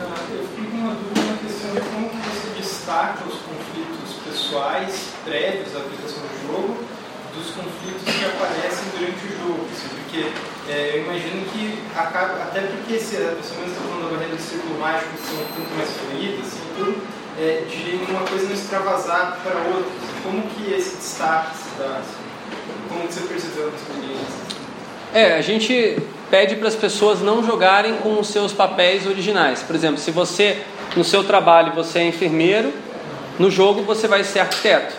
Eu 0.00 0.48
fico 0.56 0.76
uma 0.76 0.94
dúvida 0.94 1.20
na 1.30 1.36
questão 1.38 1.74
de 1.74 1.80
como 1.80 2.08
você 2.08 2.48
destaca 2.58 3.24
os 3.28 3.34
conflitos 3.34 4.16
pessoais 4.24 5.10
prévios 5.24 5.76
à 5.76 5.80
aplicação 5.80 6.22
do 6.22 6.46
jogo 6.46 7.00
dos 7.34 7.50
conflitos 7.50 8.02
que 8.02 8.24
aparecem 8.24 8.88
durante 8.96 9.24
o 9.24 9.38
jogo. 9.38 9.66
Assim, 9.70 9.88
porque 9.88 10.26
é, 10.68 10.96
eu 10.96 11.02
imagino 11.04 11.44
que, 11.52 11.78
acaba, 11.96 12.42
até 12.44 12.60
porque 12.60 12.98
se 12.98 13.16
a 13.16 13.36
pessoa 13.36 13.66
está 13.66 13.80
falando 13.80 14.04
da 14.04 14.10
barreira 14.16 14.36
do 14.36 14.42
círculo 14.42 14.78
mágico, 14.78 15.10
que 15.16 15.22
são 15.22 15.36
muito 15.36 15.76
mais 15.76 15.90
fluídas, 15.90 16.46
assim, 16.46 16.60
tudo, 16.76 17.02
é, 17.38 17.64
de 17.68 18.10
uma 18.10 18.26
coisa 18.26 18.44
não 18.46 18.54
extravasar 18.54 19.38
para 19.42 19.58
outra. 19.68 19.92
Assim, 20.00 20.22
como 20.22 20.42
que 20.48 20.72
esse 20.72 20.96
destaque 20.96 21.56
se 21.56 21.78
dá? 21.78 21.98
Assim? 21.98 22.24
Como 22.88 23.06
que 23.06 23.14
você 23.14 23.20
percebeu 23.20 23.70
na 23.70 23.76
experiência? 23.76 24.60
É, 25.12 25.34
a 25.36 25.42
gente 25.42 25.98
pede 26.30 26.56
para 26.56 26.68
as 26.68 26.76
pessoas 26.76 27.20
não 27.20 27.44
jogarem 27.44 27.96
com 27.96 28.18
os 28.20 28.28
seus 28.28 28.52
papéis 28.52 29.06
originais. 29.06 29.62
Por 29.62 29.74
exemplo, 29.74 29.98
se 29.98 30.10
você, 30.10 30.58
no 30.96 31.04
seu 31.04 31.24
trabalho, 31.24 31.72
você 31.72 31.98
é 31.98 32.04
enfermeiro, 32.06 32.72
no 33.38 33.50
jogo 33.50 33.82
você 33.82 34.06
vai 34.06 34.22
ser 34.22 34.40
arquiteto 34.40 34.94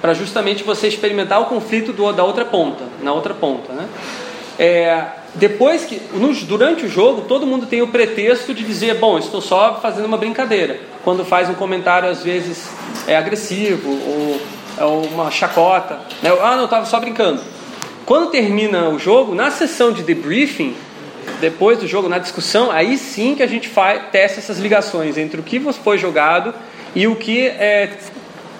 para 0.00 0.14
justamente 0.14 0.64
você 0.64 0.88
experimentar 0.88 1.40
o 1.40 1.44
conflito 1.44 1.92
do, 1.92 2.10
da 2.12 2.24
outra 2.24 2.44
ponta, 2.44 2.84
na 3.02 3.12
outra 3.12 3.34
ponta, 3.34 3.72
né? 3.72 3.86
É, 4.58 5.04
depois 5.34 5.84
que, 5.84 6.00
no, 6.14 6.34
durante 6.34 6.86
o 6.86 6.88
jogo, 6.88 7.22
todo 7.22 7.46
mundo 7.46 7.66
tem 7.66 7.82
o 7.82 7.88
pretexto 7.88 8.52
de 8.52 8.64
dizer, 8.64 8.96
bom, 8.96 9.18
estou 9.18 9.40
só 9.40 9.78
fazendo 9.80 10.06
uma 10.06 10.16
brincadeira. 10.16 10.80
Quando 11.04 11.24
faz 11.24 11.48
um 11.48 11.54
comentário 11.54 12.08
às 12.08 12.22
vezes 12.22 12.68
é 13.06 13.16
agressivo 13.16 13.88
ou 13.88 14.40
é 14.76 14.84
uma 14.84 15.30
chacota, 15.30 16.00
né? 16.22 16.30
ah, 16.42 16.56
não, 16.56 16.64
estava 16.64 16.84
só 16.86 16.98
brincando. 16.98 17.40
Quando 18.10 18.28
termina 18.28 18.88
o 18.88 18.98
jogo, 18.98 19.36
na 19.36 19.52
sessão 19.52 19.92
de 19.92 20.02
debriefing, 20.02 20.74
depois 21.40 21.78
do 21.78 21.86
jogo, 21.86 22.08
na 22.08 22.18
discussão, 22.18 22.68
aí 22.68 22.98
sim 22.98 23.36
que 23.36 23.42
a 23.44 23.46
gente 23.46 23.68
faz, 23.68 24.02
testa 24.10 24.40
essas 24.40 24.58
ligações 24.58 25.16
entre 25.16 25.38
o 25.38 25.44
que 25.44 25.60
foi 25.74 25.96
jogado 25.96 26.52
e 26.92 27.06
o 27.06 27.14
que 27.14 27.46
é, 27.46 27.88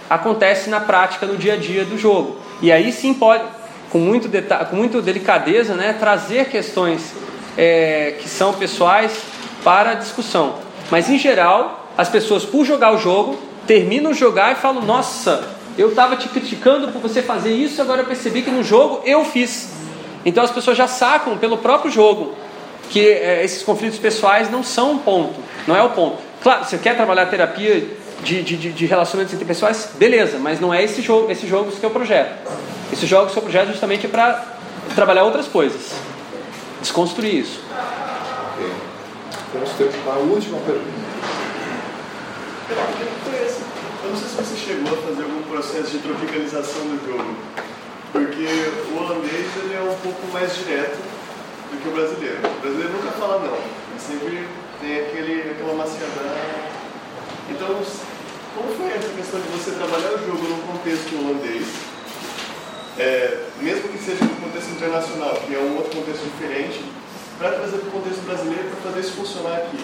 acontece 0.09 0.71
na 0.71 0.79
prática, 0.79 1.27
no 1.27 1.37
dia 1.37 1.55
a 1.55 1.57
dia 1.57 1.85
do 1.85 1.99
jogo. 1.99 2.39
E 2.63 2.71
aí 2.71 2.93
sim 2.93 3.13
pode, 3.13 3.43
com 3.91 3.99
muito, 3.99 4.31
com 4.71 4.77
muito 4.77 5.03
delicadeza, 5.03 5.75
né, 5.75 5.97
trazer 5.99 6.49
questões 6.49 7.13
é, 7.59 8.15
que 8.21 8.29
são 8.29 8.55
pessoais 8.55 9.21
para 9.65 9.91
a 9.91 9.95
discussão. 9.95 10.61
Mas 10.93 11.11
em 11.11 11.19
geral, 11.19 11.91
as 11.99 12.09
pessoas, 12.09 12.45
por 12.45 12.65
jogar 12.65 12.95
o 12.95 12.99
jogo, 12.99 13.37
terminam 13.67 14.13
de 14.13 14.19
jogar 14.21 14.53
e 14.53 14.55
falam: 14.55 14.83
Nossa, 14.83 15.59
eu 15.79 15.91
estava 15.91 16.17
te 16.17 16.29
criticando 16.29 16.89
por 16.89 17.01
você 17.01 17.23
fazer 17.23 17.53
isso, 17.53 17.81
agora 17.81 18.03
eu 18.03 18.07
percebi 18.07 18.43
que 18.43 18.51
no 18.51 18.63
jogo 18.63 19.03
eu 19.05 19.25
fiz. 19.25 19.71
Então 20.25 20.45
as 20.45 20.51
pessoas 20.51 20.77
já 20.77 20.87
sacam 20.87 21.39
pelo 21.39 21.59
próprio 21.59 21.91
jogo 21.91 22.35
que 22.91 23.01
é, 23.07 23.45
esses 23.45 23.63
conflitos 23.63 23.99
pessoais 23.99 24.51
não 24.51 24.63
são 24.63 24.93
um 24.93 24.99
ponto, 24.99 25.41
não 25.67 25.77
é 25.77 25.83
o 25.83 25.91
ponto. 25.91 26.19
Claro, 26.43 26.65
você 26.65 26.77
quer 26.77 26.97
trabalhar 26.97 27.27
terapia 27.27 27.87
de, 28.23 28.43
de, 28.43 28.73
de 28.73 28.87
relacionamentos 28.87 29.35
interpessoais, 29.35 29.91
beleza, 29.97 30.39
mas 30.39 30.61
não 30.61 30.75
é 30.75 30.83
esse 30.83 31.01
jogo, 31.01 31.31
esse 31.31 31.47
jogo 31.47 31.71
que 31.71 31.85
é 31.85 31.89
o 31.89 31.93
projeto. 31.93 32.51
Esse 32.93 33.07
jogo 33.07 33.31
que 33.31 33.39
é 33.39 33.41
o 33.41 33.43
projeto 33.43 33.69
justamente 33.69 34.07
é 34.07 34.09
para 34.09 34.45
trabalhar 34.95 35.25
outras 35.25 35.47
coisas, 35.47 35.93
desconstruir 36.81 37.41
isso. 37.41 37.61
Ok. 38.55 38.71
Vamos 39.55 39.71
ter 39.71 39.91
a 40.07 40.19
última 40.19 40.59
pergunta. 40.59 41.01
Eu 42.71 44.11
não 44.11 44.17
sei 44.17 44.29
se 44.29 44.37
você 44.37 44.57
chegou 44.57 44.93
a 44.93 45.03
fazer 45.03 45.23
algum 45.23 45.40
processo 45.61 45.91
de 45.91 45.99
tropicalização 45.99 46.81
do 46.89 46.97
jogo, 47.05 47.37
porque 48.13 48.49
o 48.89 48.97
holandês 48.97 49.45
ele 49.61 49.75
é 49.77 49.83
um 49.83 49.95
pouco 50.01 50.27
mais 50.33 50.57
direto 50.57 50.97
do 50.97 51.77
que 51.83 51.87
o 51.87 51.93
brasileiro. 51.93 52.39
O 52.41 52.61
brasileiro 52.63 52.93
nunca 52.95 53.13
fala 53.21 53.45
não, 53.45 53.61
ele 53.61 54.01
sempre 54.01 54.49
tem 54.81 55.01
aquele, 55.05 55.51
aquela 55.51 55.75
maciada. 55.75 56.17
Então, 57.51 57.77
como 58.57 58.73
foi 58.73 58.89
essa 58.89 59.13
questão 59.13 59.39
de 59.39 59.49
você 59.49 59.73
trabalhar 59.73 60.17
o 60.17 60.25
jogo 60.25 60.49
num 60.49 60.63
contexto 60.65 61.13
holandês, 61.21 61.69
é, 62.99 63.45
mesmo 63.61 63.89
que 63.91 63.99
seja 63.99 64.25
no 64.25 64.37
contexto 64.41 64.71
internacional, 64.71 65.43
que 65.47 65.55
é 65.55 65.59
um 65.59 65.77
outro 65.77 65.95
contexto 65.95 66.25
diferente, 66.25 66.83
para 67.37 67.53
trazer 67.53 67.77
para 67.85 67.89
o 67.89 67.93
contexto 68.01 68.25
brasileiro 68.25 68.65
para 68.65 68.91
fazer 68.91 69.01
isso 69.01 69.13
funcionar 69.13 69.57
aqui? 69.59 69.77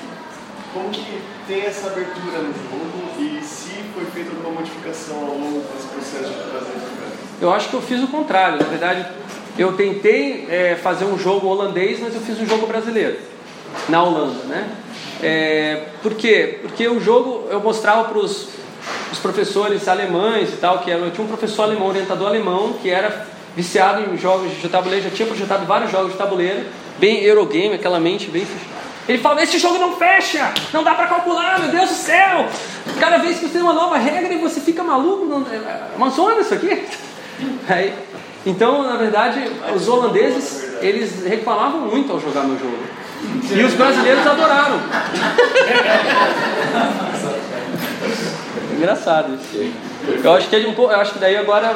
Como 0.76 0.90
que 0.90 1.22
tem 1.48 1.62
essa 1.62 1.86
abertura 1.86 2.38
no 2.38 2.52
jogo 2.52 3.18
e 3.18 3.42
se 3.42 3.70
foi 3.94 4.04
feita 4.12 4.28
alguma 4.36 4.60
modificação 4.60 5.16
ao 5.16 5.38
longo 5.38 5.64
desse 5.72 5.86
processo 5.88 6.34
de 6.34 6.50
trazer 6.50 6.72
para 6.72 7.40
Eu 7.40 7.50
acho 7.50 7.70
que 7.70 7.74
eu 7.74 7.80
fiz 7.80 8.02
o 8.02 8.08
contrário. 8.08 8.58
Na 8.58 8.66
verdade, 8.66 9.06
eu 9.58 9.72
tentei 9.72 10.46
é, 10.50 10.76
fazer 10.76 11.06
um 11.06 11.18
jogo 11.18 11.46
holandês, 11.46 11.98
mas 11.98 12.14
eu 12.14 12.20
fiz 12.20 12.38
um 12.38 12.46
jogo 12.46 12.66
brasileiro 12.66 13.16
na 13.88 14.02
Holanda, 14.02 14.44
né? 14.44 14.68
É, 15.22 15.84
por 16.02 16.12
quê? 16.12 16.58
Porque 16.60 16.86
o 16.86 17.00
jogo 17.00 17.48
eu 17.50 17.58
mostrava 17.60 18.04
para 18.04 18.18
os 18.18 18.50
professores 19.22 19.88
alemães 19.88 20.50
e 20.50 20.56
tal, 20.58 20.80
que 20.80 20.90
eu 20.90 21.10
tinha 21.10 21.24
um 21.24 21.28
professor 21.28 21.62
alemão, 21.62 21.88
orientador 21.88 22.28
alemão, 22.28 22.74
que 22.82 22.90
era 22.90 23.26
viciado 23.56 24.12
em 24.12 24.18
jogos 24.18 24.52
de 24.60 24.68
tabuleiro, 24.68 25.04
já 25.04 25.10
tinha 25.10 25.26
projetado 25.26 25.64
vários 25.64 25.90
jogos 25.90 26.12
de 26.12 26.18
tabuleiro, 26.18 26.66
bem 26.98 27.24
Eurogame, 27.24 27.76
aquela 27.76 27.98
mente 27.98 28.30
bem 28.30 28.44
ele 29.08 29.18
fala: 29.18 29.42
esse 29.42 29.58
jogo 29.58 29.78
não 29.78 29.96
fecha, 29.96 30.52
não 30.72 30.82
dá 30.82 30.94
para 30.94 31.06
calcular, 31.06 31.60
meu 31.60 31.70
Deus 31.70 31.90
do 31.90 31.94
céu. 31.94 32.46
Cada 32.98 33.18
vez 33.18 33.38
que 33.38 33.46
você 33.46 33.52
tem 33.52 33.62
uma 33.62 33.72
nova 33.72 33.96
regra 33.98 34.32
e 34.32 34.38
você 34.38 34.60
fica 34.60 34.82
maluco, 34.82 35.26
não, 35.26 35.42
é 35.42 35.96
uma 35.96 36.10
zona 36.10 36.40
isso 36.40 36.54
aqui. 36.54 36.84
Aí, 37.68 37.94
então, 38.44 38.82
na 38.82 38.96
verdade, 38.96 39.48
os 39.74 39.88
holandeses 39.88 40.76
eles 40.80 41.24
reclamavam 41.24 41.80
muito 41.80 42.12
ao 42.12 42.20
jogar 42.20 42.44
meu 42.44 42.58
jogo. 42.58 42.78
E 43.50 43.62
os 43.62 43.74
brasileiros 43.74 44.26
adoraram. 44.26 44.80
Engraçado 48.76 49.34
isso. 49.34 49.72
Eu 50.22 50.34
acho 50.34 50.48
que 50.48 50.56
ele 50.56 50.68
um 50.68 50.74
pouco, 50.74 50.92
eu 50.92 51.00
acho 51.00 51.14
que 51.14 51.18
daí 51.18 51.34
agora 51.36 51.74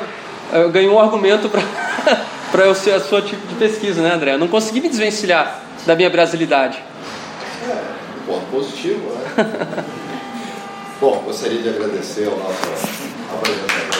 eu 0.52 0.70
ganhei 0.70 0.88
um 0.88 1.00
argumento 1.00 1.48
para 1.48 1.62
para 2.50 2.64
eu 2.64 2.74
ser 2.74 2.92
a 2.92 3.00
sua 3.00 3.22
tipo 3.22 3.46
de 3.46 3.54
pesquisa, 3.54 4.02
né, 4.02 4.12
André? 4.12 4.34
Eu 4.34 4.38
não 4.38 4.48
consegui 4.48 4.80
me 4.80 4.88
desvencilhar 4.88 5.60
da 5.86 5.94
minha 5.94 6.10
brasilidade. 6.10 6.82
É, 7.62 8.26
ponto 8.26 8.46
positivo, 8.50 9.12
né? 9.12 9.84
Bom, 11.00 11.22
gostaria 11.24 11.62
de 11.62 11.68
agradecer 11.68 12.26
ao 12.28 12.36
nosso 12.36 12.60
apresentador. 13.34 13.99